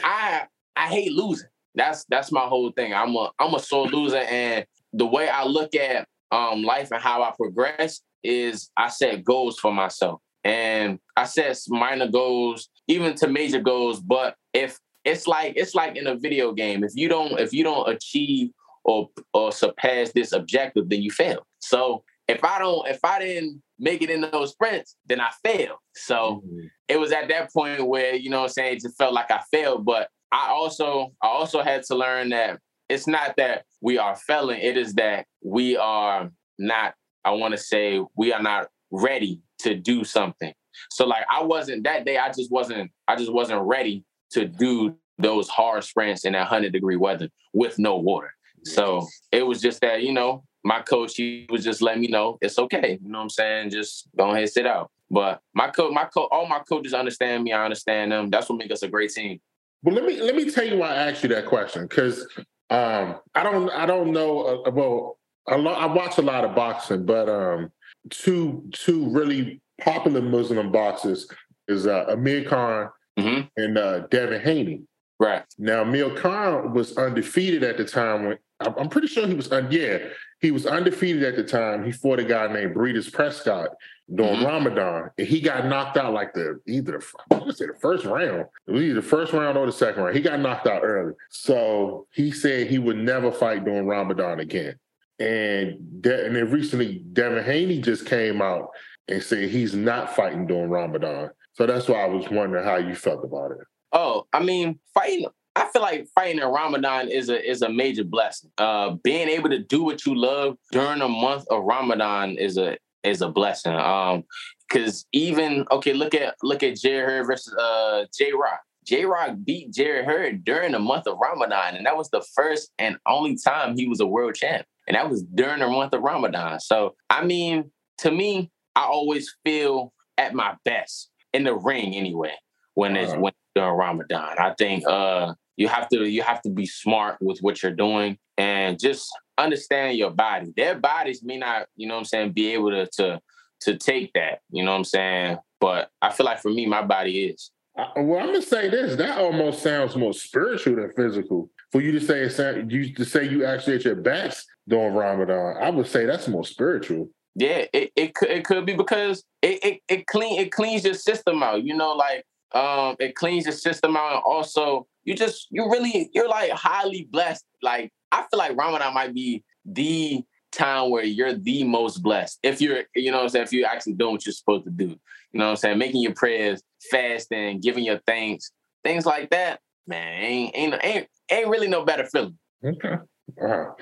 [0.03, 0.43] I
[0.75, 1.49] I hate losing.
[1.75, 2.93] That's that's my whole thing.
[2.93, 4.17] I'm a I'm a sore loser.
[4.17, 9.23] And the way I look at um life and how I progress is I set
[9.23, 10.21] goals for myself.
[10.43, 14.01] And I set minor goals, even to major goals.
[14.01, 17.63] But if it's like it's like in a video game, if you don't if you
[17.63, 18.51] don't achieve
[18.83, 21.45] or or surpass this objective, then you fail.
[21.59, 25.79] So if I don't, if I didn't make it in those sprints, then I failed.
[25.95, 26.67] So mm-hmm.
[26.87, 29.31] it was at that point where, you know what I'm saying, it just felt like
[29.31, 29.85] I failed.
[29.85, 34.61] But I also, I also had to learn that it's not that we are failing,
[34.61, 36.93] it is that we are not,
[37.25, 40.53] I want to say, we are not ready to do something.
[40.91, 44.95] So like I wasn't that day, I just wasn't, I just wasn't ready to do
[45.17, 48.33] those hard sprints in that 100 degree weather with no water.
[48.65, 52.37] So it was just that, you know, my coach, he was just letting me know
[52.41, 52.97] it's okay.
[53.01, 53.69] You know what I'm saying?
[53.71, 54.89] Just go ahead, and sit out.
[55.09, 57.53] But my coach, my coach, all my coaches understand me.
[57.53, 58.29] I understand them.
[58.29, 59.39] That's what makes us a great team.
[59.83, 62.25] Well, let me let me tell you why I asked you that question because
[62.69, 64.63] um, I don't I don't know.
[64.65, 67.69] Uh, well, I, lo- I watch a lot of boxing, but um,
[68.09, 71.27] two two really popular Muslim boxers
[71.67, 73.41] is uh, Amir Khan mm-hmm.
[73.57, 74.81] and uh, Devin Haney.
[75.19, 78.37] Right now, Amir Khan was undefeated at the time when
[78.77, 79.51] I'm pretty sure he was.
[79.51, 79.99] Uh, yeah,
[80.39, 81.83] he was undefeated at the time.
[81.83, 83.69] He fought a guy named Breidis Prescott
[84.13, 84.45] during mm-hmm.
[84.45, 87.79] Ramadan, and he got knocked out like the either the, I want to say the
[87.79, 88.45] first round.
[88.67, 90.15] It was either the first round or the second round.
[90.15, 94.75] He got knocked out early, so he said he would never fight during Ramadan again.
[95.19, 98.69] And De- and then recently, Devin Haney just came out
[99.07, 101.29] and said he's not fighting during Ramadan.
[101.53, 103.59] So that's why I was wondering how you felt about it.
[103.91, 108.03] Oh, I mean, fighting I feel like fighting in Ramadan is a is a major
[108.03, 108.49] blessing.
[108.57, 112.77] Uh, being able to do what you love during the month of Ramadan is a
[113.03, 113.75] is a blessing.
[113.75, 114.23] Um,
[114.67, 118.61] because even okay, look at look at Jarrett Hurd versus uh J Rock.
[118.85, 122.71] J Rock beat Jarrett Hurd during the month of Ramadan, and that was the first
[122.79, 126.01] and only time he was a world champ, and that was during the month of
[126.01, 126.59] Ramadan.
[126.59, 132.33] So I mean, to me, I always feel at my best in the ring anyway
[132.73, 133.21] when it's uh-huh.
[133.21, 134.39] when during Ramadan.
[134.39, 138.17] I think uh you have to you have to be smart with what you're doing
[138.37, 140.53] and just understand your body.
[140.55, 143.21] Their bodies may not, you know what I'm saying, be able to to
[143.61, 145.37] to take that, you know what I'm saying?
[145.59, 147.51] But I feel like for me, my body is.
[147.75, 148.95] Well, I'm gonna say this.
[148.95, 151.49] That almost sounds more spiritual than physical.
[151.71, 152.21] For you to say
[152.67, 156.45] you to say you actually at your best during Ramadan, I would say that's more
[156.45, 157.09] spiritual.
[157.35, 160.93] Yeah, it, it could it could be because it, it it clean it cleans your
[160.93, 161.63] system out.
[161.63, 166.09] You know, like um, it cleans your system out, and also you just you really
[166.13, 167.45] you're like highly blessed.
[167.61, 172.39] Like I feel like Ramadan might be the time where you're the most blessed.
[172.43, 174.71] If you're, you know what I'm saying, if you're actually doing what you're supposed to
[174.71, 174.89] do.
[175.31, 175.77] You know what I'm saying?
[175.79, 176.61] Making your prayers,
[176.91, 178.51] fasting, giving your thanks,
[178.83, 182.37] things like that, man, ain't ain't ain't, ain't really no better feeling.
[182.63, 182.95] Okay.
[183.35, 183.75] Wow.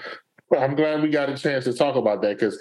[0.50, 2.60] Well, I'm glad we got a chance to talk about that because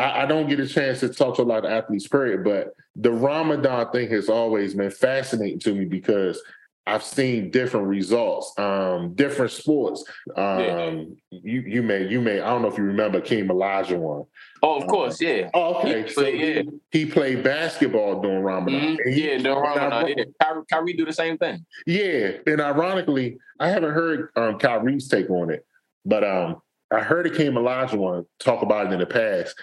[0.00, 2.44] I, I, don't get a chance to talk to a lot of athletes, period.
[2.44, 6.42] But the Ramadan thing has always been fascinating to me because
[6.86, 10.02] I've seen different results, um, different sports.
[10.34, 10.90] Um, yeah.
[11.30, 14.26] You you may you may I don't know if you remember Hakeem Olajuwon.
[14.62, 15.50] Oh, of course, yeah.
[15.54, 16.02] Oh, okay.
[16.02, 16.62] He, so yeah.
[16.90, 18.96] he, he played basketball during Ramadan.
[18.96, 19.10] Mm-hmm.
[19.10, 20.14] He, yeah, during Ramadan.
[20.16, 20.24] yeah.
[20.42, 21.64] Kyrie, Kyrie, do the same thing.
[21.86, 25.64] Yeah, and ironically, I haven't heard um, Kyrie's take on it,
[26.04, 26.60] but um,
[26.90, 29.54] I heard Hakeem Olajuwon talk about it in the past,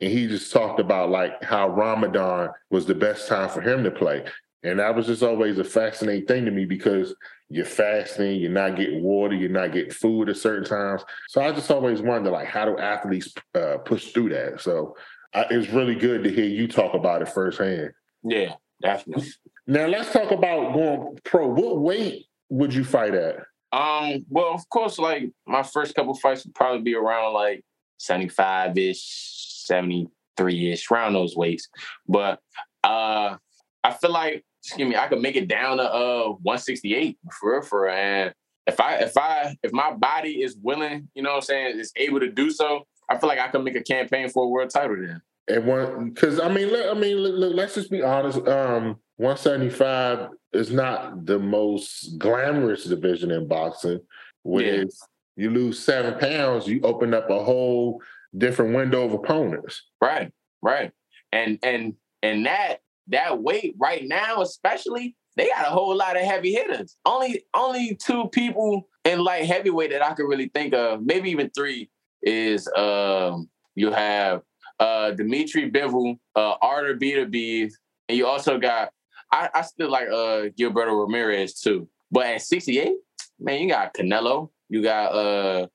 [0.00, 3.90] and he just talked about like how Ramadan was the best time for him to
[3.90, 4.24] play.
[4.62, 7.14] And that was just always a fascinating thing to me because
[7.50, 11.04] you're fasting, you're not getting water, you're not getting food at certain times.
[11.28, 14.62] So I just always wonder, like, how do athletes uh, push through that?
[14.62, 14.96] So
[15.34, 17.92] I, it's really good to hear you talk about it firsthand.
[18.22, 19.28] Yeah, definitely.
[19.66, 21.46] Now let's talk about going pro.
[21.46, 23.36] What weight would you fight at?
[23.72, 27.64] Um, well, of course, like my first couple fights would probably be around like
[27.98, 29.00] 75 ish,
[29.66, 31.68] 73 ish, around those weights.
[32.08, 32.40] But
[32.82, 33.36] uh
[33.82, 37.62] I feel like excuse me, I could make it down to uh 168 for real,
[37.62, 37.88] for.
[37.88, 38.34] And
[38.66, 41.92] if I if I if my body is willing, you know what I'm saying, is
[41.96, 44.70] able to do so, I feel like I can make a campaign for a world
[44.70, 45.20] title then.
[45.46, 48.38] And one, because I mean, I mean, look, let's just be honest.
[48.48, 54.00] Um, 175 is not the most glamorous division in boxing.
[54.42, 54.84] With yeah.
[55.36, 58.00] You lose seven pounds, you open up a whole
[58.36, 59.82] different window of opponents.
[60.00, 60.32] Right,
[60.62, 60.92] right.
[61.32, 62.78] And and and that
[63.08, 66.96] that weight right now, especially, they got a whole lot of heavy hitters.
[67.04, 71.50] Only only two people in light heavyweight that I could really think of, maybe even
[71.50, 71.90] three,
[72.22, 74.42] is um you have
[74.80, 77.72] uh Dmitry Bivol, uh Artur Beterbiev,
[78.08, 78.90] and you also got
[79.32, 81.88] I, I still like uh Gilberto Ramirez too.
[82.10, 82.92] But at 68,
[83.40, 85.66] man, you got Canelo, you got uh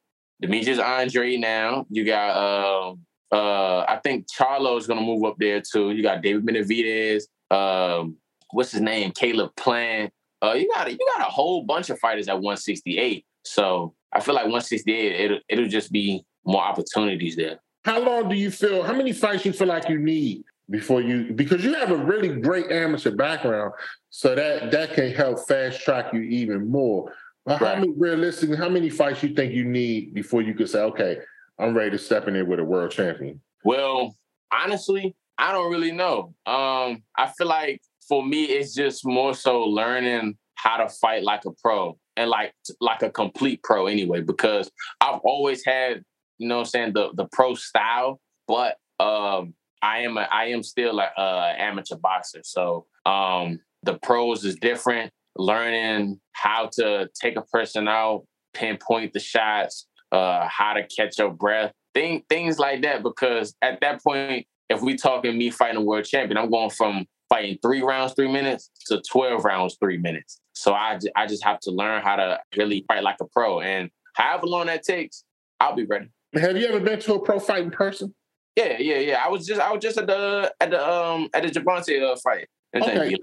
[0.41, 2.95] Demetrius Andrade now, you got uh
[3.35, 5.91] uh I think Charlo is gonna move up there too.
[5.91, 8.17] You got David Benavidez, um,
[8.51, 9.11] what's his name?
[9.11, 10.11] Caleb Plant.
[10.41, 13.25] Uh, you got a, you got a whole bunch of fighters at 168.
[13.43, 17.59] So I feel like 168, it'll, it'll just be more opportunities there.
[17.83, 18.83] How long do you feel?
[18.83, 21.31] How many fights you feel like you need before you?
[21.33, 23.73] Because you have a really great amateur background,
[24.09, 27.11] so that that can help fast track you even more.
[27.49, 27.73] But right.
[27.73, 31.17] how many realistically, how many fights you think you need before you could say, okay,
[31.57, 33.41] I'm ready to step in there with a world champion?
[33.63, 34.15] Well,
[34.53, 36.35] honestly, I don't really know.
[36.45, 41.45] Um, I feel like for me, it's just more so learning how to fight like
[41.45, 44.69] a pro and like like a complete pro anyway, because
[45.01, 46.03] I've always had,
[46.37, 50.61] you know I'm saying, the the pro style, but um I am a I am
[50.61, 52.41] still like a amateur boxer.
[52.43, 55.11] So um the pros is different.
[55.39, 61.31] Learning how to take a person out, pinpoint the shots, uh, how to catch your
[61.31, 63.03] breath, thing, things like that.
[63.03, 67.05] Because at that point, if we talking me fighting a world champion, I'm going from
[67.29, 70.41] fighting three rounds, three minutes to 12 rounds, three minutes.
[70.53, 73.61] So I, I just have to learn how to really fight like a pro.
[73.61, 75.23] And however long that takes,
[75.61, 76.09] I'll be ready.
[76.35, 78.13] Have you ever been to a pro fight in person?
[78.55, 79.23] Yeah, yeah, yeah.
[79.23, 82.15] I was just I was just at the at the um at the Gervonta uh,
[82.17, 82.47] fight.
[82.75, 83.17] Okay.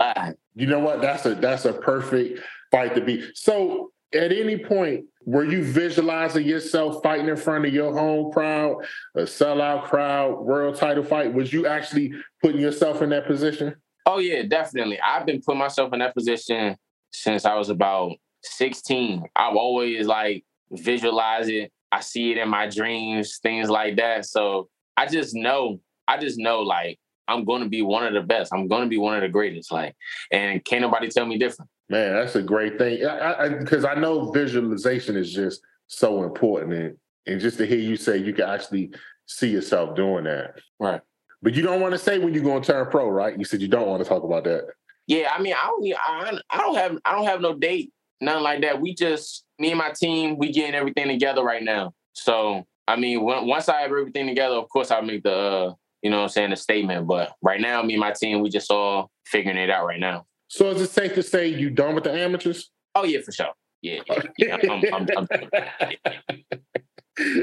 [0.54, 1.00] You know what?
[1.00, 2.40] That's a that's a perfect
[2.70, 3.28] fight to be.
[3.34, 8.84] So at any point, were you visualizing yourself fighting in front of your home crowd,
[9.16, 11.32] a sellout crowd, world title fight?
[11.32, 13.74] Was you actually putting yourself in that position?
[14.06, 15.00] Oh yeah, definitely.
[15.00, 16.76] I've been putting myself in that position
[17.12, 19.24] since I was about 16.
[19.34, 21.72] I've always like visualize it.
[21.92, 24.26] I see it in my dreams, things like that.
[24.26, 26.98] So I just know, I just know like
[27.28, 28.52] I'm going to be one of the best.
[28.52, 29.72] I'm going to be one of the greatest.
[29.72, 29.94] Like,
[30.30, 31.70] and can't nobody tell me different.
[31.88, 32.98] Man, that's a great thing.
[33.58, 36.96] Because I, I, I, know visualization is just so important, and
[37.26, 38.92] and just to hear you say you can actually
[39.26, 40.60] see yourself doing that.
[40.78, 41.00] Right.
[41.42, 43.38] But you don't want to say when you're going to turn pro, right?
[43.38, 44.66] You said you don't want to talk about that.
[45.06, 48.42] Yeah, I mean, I don't, I, I don't have, I don't have no date, nothing
[48.42, 48.80] like that.
[48.80, 51.92] We just, me and my team, we getting everything together right now.
[52.14, 55.72] So, I mean, when, once I have everything together, of course, I'll make the, uh,
[56.06, 57.08] you know, I'm saying the statement.
[57.08, 60.24] But right now, me and my team, we just all figuring it out right now.
[60.46, 62.70] So is it safe to say you done with the amateurs?
[62.94, 63.50] Oh yeah, for sure.
[63.82, 64.22] Yeah, yeah.
[64.38, 65.28] yeah, I'm, I'm, I'm,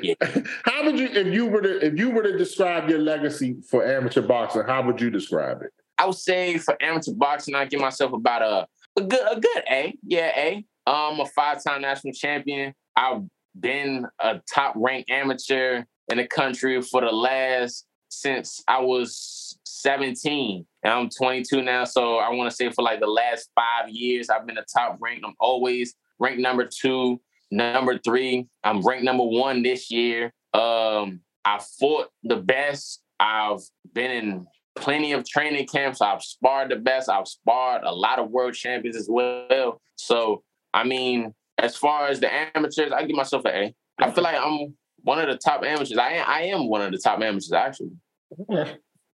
[0.02, 0.14] yeah.
[0.64, 3.86] How would you, if you were to, if you were to describe your legacy for
[3.86, 5.72] amateur boxing, how would you describe it?
[5.98, 9.64] I would say for amateur boxing, I give myself about a a good a good
[9.70, 9.94] A.
[10.08, 10.66] Yeah, A.
[10.88, 12.74] I'm a five time national champion.
[12.96, 13.24] I've
[13.60, 20.66] been a top ranked amateur in the country for the last since I was 17.
[20.84, 21.84] And I'm 22 now.
[21.84, 24.98] So I want to say for like the last five years, I've been a top
[25.00, 25.26] ranked.
[25.26, 27.20] I'm always ranked number two,
[27.52, 28.48] number three.
[28.64, 30.34] I'm ranked number one this year.
[30.54, 33.02] Um, I fought the best.
[33.20, 33.62] I've
[33.94, 36.02] been in plenty of training camps.
[36.02, 37.10] I've sparred the best.
[37.10, 39.82] I've sparred a lot of world champions as well.
[39.96, 40.44] So,
[40.74, 43.76] I mean, as far as the amateurs, I give myself an A.
[44.00, 45.98] I feel like I'm one of the top amateurs.
[45.98, 47.92] I am, I am one of the top amateurs, actually.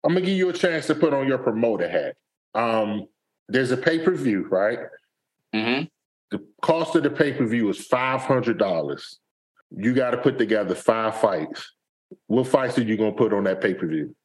[0.03, 2.15] I'm gonna give you a chance to put on your promoter hat.
[2.53, 3.07] Um,
[3.47, 4.79] there's a pay per view, right?
[5.53, 5.85] Mm-hmm.
[6.31, 9.19] The cost of the pay per view is five hundred dollars.
[9.75, 11.73] You got to put together five fights.
[12.27, 14.15] What fights are you gonna put on that pay per view?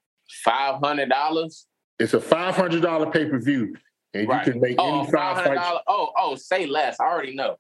[0.45, 1.67] Five hundred dollars.
[1.99, 3.75] It's a five hundred dollar pay per view,
[4.15, 4.47] and right.
[4.47, 5.81] you can make oh, any five fights.
[5.87, 6.99] Oh, oh, say less.
[7.01, 7.57] I already know.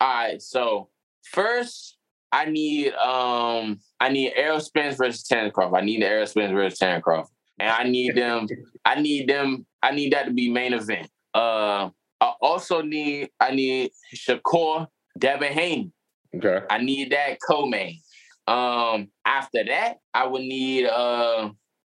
[0.00, 0.88] All right, so
[1.22, 1.96] first
[2.32, 5.78] I need um I need Errol Spence versus Crawford.
[5.78, 8.46] I need Errol Spence versus Crawford and I need them.
[8.84, 9.66] I need them.
[9.82, 11.08] I need that to be main event.
[11.34, 13.30] Uh, I also need.
[13.40, 14.86] I need Shakur
[15.18, 15.92] Devin Haney.
[16.34, 16.64] Okay.
[16.70, 18.00] I need that co-main.
[18.46, 21.50] Um, after that, I would need uh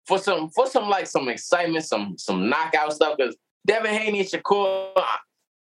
[0.05, 3.17] for some for some like some excitement, some some knockout stuff.
[3.17, 4.91] Because Devin Haney and Shakur,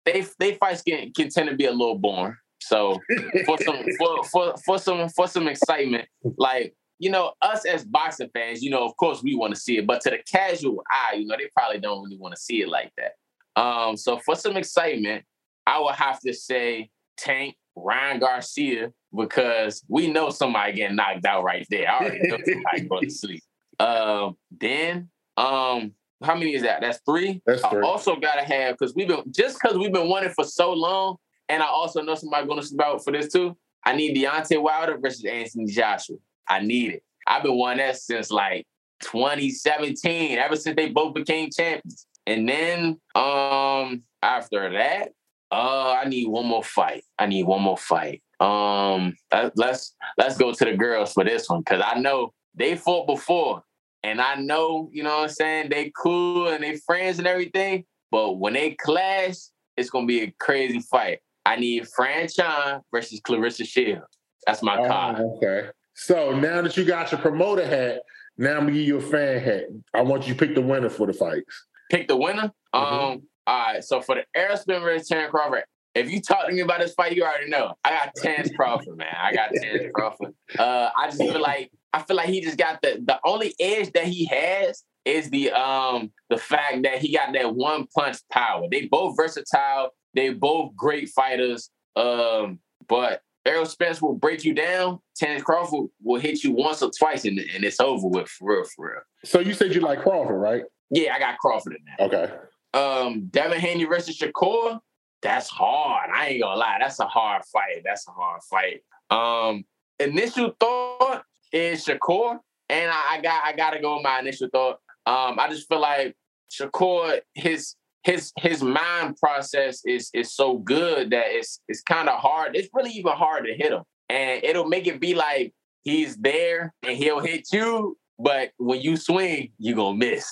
[0.05, 2.35] they they fights can, can tend to be a little boring.
[2.59, 2.99] So
[3.45, 8.29] for some for, for for some for some excitement, like you know, us as boxing
[8.33, 11.15] fans, you know, of course we want to see it, but to the casual eye,
[11.15, 13.61] you know, they probably don't really want to see it like that.
[13.61, 15.23] Um, so for some excitement,
[15.65, 21.43] I would have to say Tank Ryan Garcia because we know somebody getting knocked out
[21.43, 21.89] right there.
[21.89, 23.43] I already know somebody going to sleep.
[23.79, 25.93] Um, then um,
[26.23, 26.81] how many is that?
[26.81, 27.41] That's three.
[27.45, 27.79] That's three.
[27.79, 31.17] I also gotta have because we've been just because we've been wanting for so long,
[31.49, 33.57] and I also know somebody going to sleep out for this too.
[33.85, 36.17] I need Deontay Wilder versus Anthony Joshua.
[36.47, 37.03] I need it.
[37.25, 38.65] I've been wanting that since like
[39.01, 42.07] 2017, ever since they both became champions.
[42.25, 45.09] And then um after that,
[45.51, 47.03] uh, I need one more fight.
[47.17, 48.21] I need one more fight.
[48.39, 49.15] Um,
[49.55, 53.63] let's let's go to the girls for this one because I know they fought before,
[54.03, 57.85] and I know you know what I'm saying they cool and they friends and everything.
[58.11, 59.35] But when they clash,
[59.75, 61.19] it's gonna be a crazy fight.
[61.47, 64.03] I need Franchon versus Claressa Shields.
[64.45, 65.19] That's my oh, card.
[65.21, 65.69] Okay.
[65.95, 68.01] So now that you got your promoter hat,
[68.37, 69.63] now I'm gonna give you a fan hat.
[69.93, 71.65] I want you to pick the winner for the fights.
[71.89, 72.51] Pick the winner.
[72.75, 72.77] Mm-hmm.
[72.77, 75.63] Um, all right, so for the Spence versus Terence Crawford,
[75.95, 77.73] if you talk to me about this fight, you already know.
[77.85, 79.15] I got Terence Crawford, man.
[79.17, 80.33] I got Terence Crawford.
[80.59, 83.93] Uh, I just feel like I feel like he just got the the only edge
[83.93, 88.63] that he has is the um the fact that he got that one punch power.
[88.69, 89.91] They both versatile.
[90.17, 91.69] They both great fighters.
[91.95, 94.99] Um, but Errol Spence will break you down.
[95.15, 98.63] Terence Crawford will hit you once or twice, and, and it's over with for real,
[98.65, 99.01] for real.
[99.23, 100.63] So you said you like Crawford, right?
[100.89, 102.07] Yeah, I got Crawford in there.
[102.07, 102.33] Okay.
[102.73, 104.79] Um, Devin Haney versus Shakur,
[105.21, 106.09] that's hard.
[106.13, 107.83] I ain't gonna lie, that's a hard fight.
[107.85, 108.81] That's a hard fight.
[109.09, 109.65] Um,
[109.99, 112.39] initial thought is Shakur,
[112.69, 114.79] and I, I got I gotta go with my initial thought.
[115.05, 116.15] Um, I just feel like
[116.51, 117.75] Shakur, his
[118.07, 122.55] his his mind process is is so good that it's it's kind of hard.
[122.55, 125.53] It's really even hard to hit him, and it'll make it be like
[125.83, 130.25] he's there and he'll hit you, but when you swing, you are gonna miss.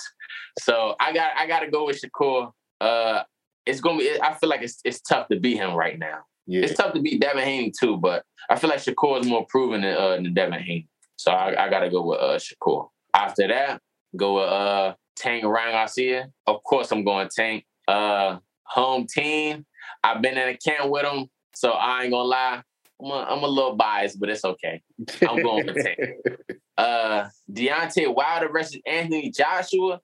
[0.59, 2.51] So I got I got to go with Shakur.
[2.79, 3.23] Uh,
[3.65, 4.09] it's gonna be.
[4.21, 6.19] I feel like it's it's tough to beat him right now.
[6.47, 6.61] Yeah.
[6.61, 9.81] It's tough to beat Devin Haney too, but I feel like Shakur is more proven
[9.81, 10.87] than, uh, than Devin Haney.
[11.17, 12.87] So I, I got to go with uh, Shakur.
[13.13, 13.81] After that,
[14.15, 16.29] go with uh, Tank Ryan Garcia.
[16.47, 17.65] Of course, I'm going Tank.
[17.87, 19.65] Uh, home team.
[20.03, 22.61] I've been in a camp with him, so I ain't gonna lie.
[23.01, 24.81] I'm a, I'm a little biased, but it's okay.
[25.27, 25.99] I'm going with Tank.
[26.77, 30.01] Uh, Deontay Wilder versus Anthony Joshua.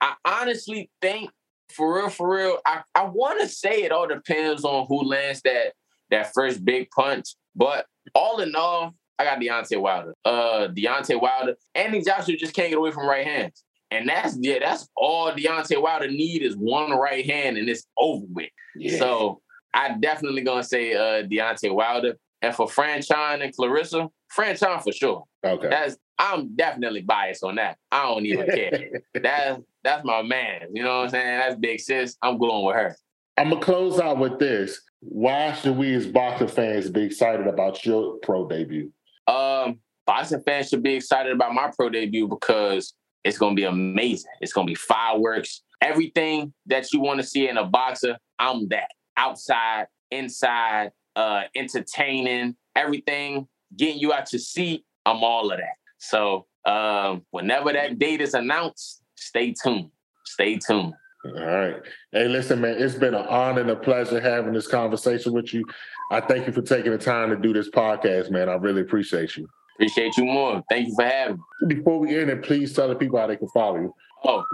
[0.00, 1.30] I honestly think,
[1.68, 5.42] for real, for real, I, I want to say it all depends on who lands
[5.42, 5.72] that
[6.10, 7.34] that first big punch.
[7.56, 10.14] But all in all, I got Deontay Wilder.
[10.24, 11.56] Uh, Deontay Wilder.
[11.74, 13.64] Anthony Joshua just can't get away from right hands.
[13.96, 18.24] And that's yeah, that's all Deontay Wilder need is one right hand and it's over
[18.30, 18.50] with.
[18.76, 18.98] Yeah.
[18.98, 19.40] So
[19.74, 22.16] I definitely gonna say uh Deontay Wilder.
[22.40, 25.24] And for Franchon and Claressa, Franchon for sure.
[25.44, 25.68] Okay.
[25.68, 27.78] That's I'm definitely biased on that.
[27.90, 29.02] I don't even care.
[29.14, 30.68] that's that's my man.
[30.72, 31.38] You know what I'm saying?
[31.38, 32.16] That's big sis.
[32.22, 32.96] I'm going with her.
[33.36, 34.80] I'm gonna close out with this.
[35.00, 38.92] Why should we as boxing fans be excited about your pro debut?
[39.26, 44.30] Um, boxing fans should be excited about my pro debut because it's gonna be amazing.
[44.40, 45.62] It's gonna be fireworks.
[45.80, 48.90] Everything that you want to see in a boxer, I'm that.
[49.16, 53.46] Outside, inside, uh, entertaining, everything,
[53.76, 54.84] getting you out your seat.
[55.04, 55.76] I'm all of that.
[55.98, 59.90] So um, whenever that date is announced, stay tuned.
[60.24, 60.94] Stay tuned.
[61.24, 61.76] All right.
[62.10, 65.64] Hey, listen, man, it's been an honor and a pleasure having this conversation with you.
[66.10, 68.48] I thank you for taking the time to do this podcast, man.
[68.48, 69.48] I really appreciate you.
[69.74, 70.62] Appreciate you more.
[70.68, 71.74] Thank you for having me.
[71.74, 73.94] Before we end it, please tell the people how they can follow you.
[74.24, 74.44] Oh,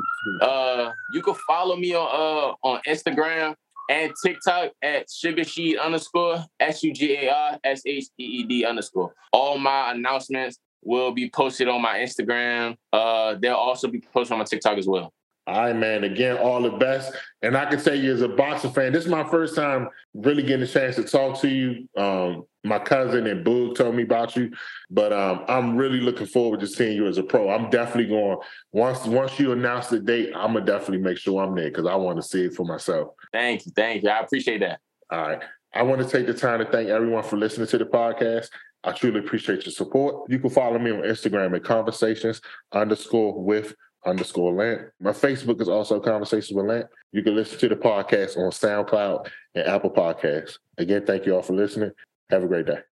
[0.41, 3.55] uh, you can follow me on uh on Instagram
[3.91, 8.45] and TikTok at Sugar Sheed underscore S U G A R S H E E
[8.45, 9.13] D underscore.
[9.33, 12.77] All my announcements will be posted on my Instagram.
[12.93, 15.13] Uh, they'll also be posted on my TikTok as well.
[15.49, 16.05] All right, man.
[16.05, 17.11] Again, all the best.
[17.41, 20.43] And I can tell you as a boxing fan, this is my first time really
[20.43, 21.89] getting a chance to talk to you.
[21.97, 24.53] Um, my cousin and Boog told me about you,
[24.91, 27.49] but um, I'm really looking forward to seeing you as a pro.
[27.49, 28.37] I'm definitely going
[28.73, 31.95] once once you announce the date, I'm gonna definitely make sure I'm there because I
[31.95, 33.15] want to see it for myself.
[33.33, 34.11] Thank you, thank you.
[34.11, 34.81] I appreciate that.
[35.11, 35.43] All right.
[35.75, 38.49] I want to take the time to thank everyone for listening to the podcast.
[38.85, 40.31] I truly appreciate your support.
[40.31, 42.43] You can follow me on Instagram at conversations
[42.73, 43.75] underscore with
[44.09, 44.89] underscore Lant.
[45.01, 46.87] My Facebook is also Conversations with Lant.
[47.13, 50.59] You can listen to the podcast on SoundCloud and Apple Podcasts.
[50.79, 51.93] Again, thank you all for listening.
[52.31, 52.79] Have a great day.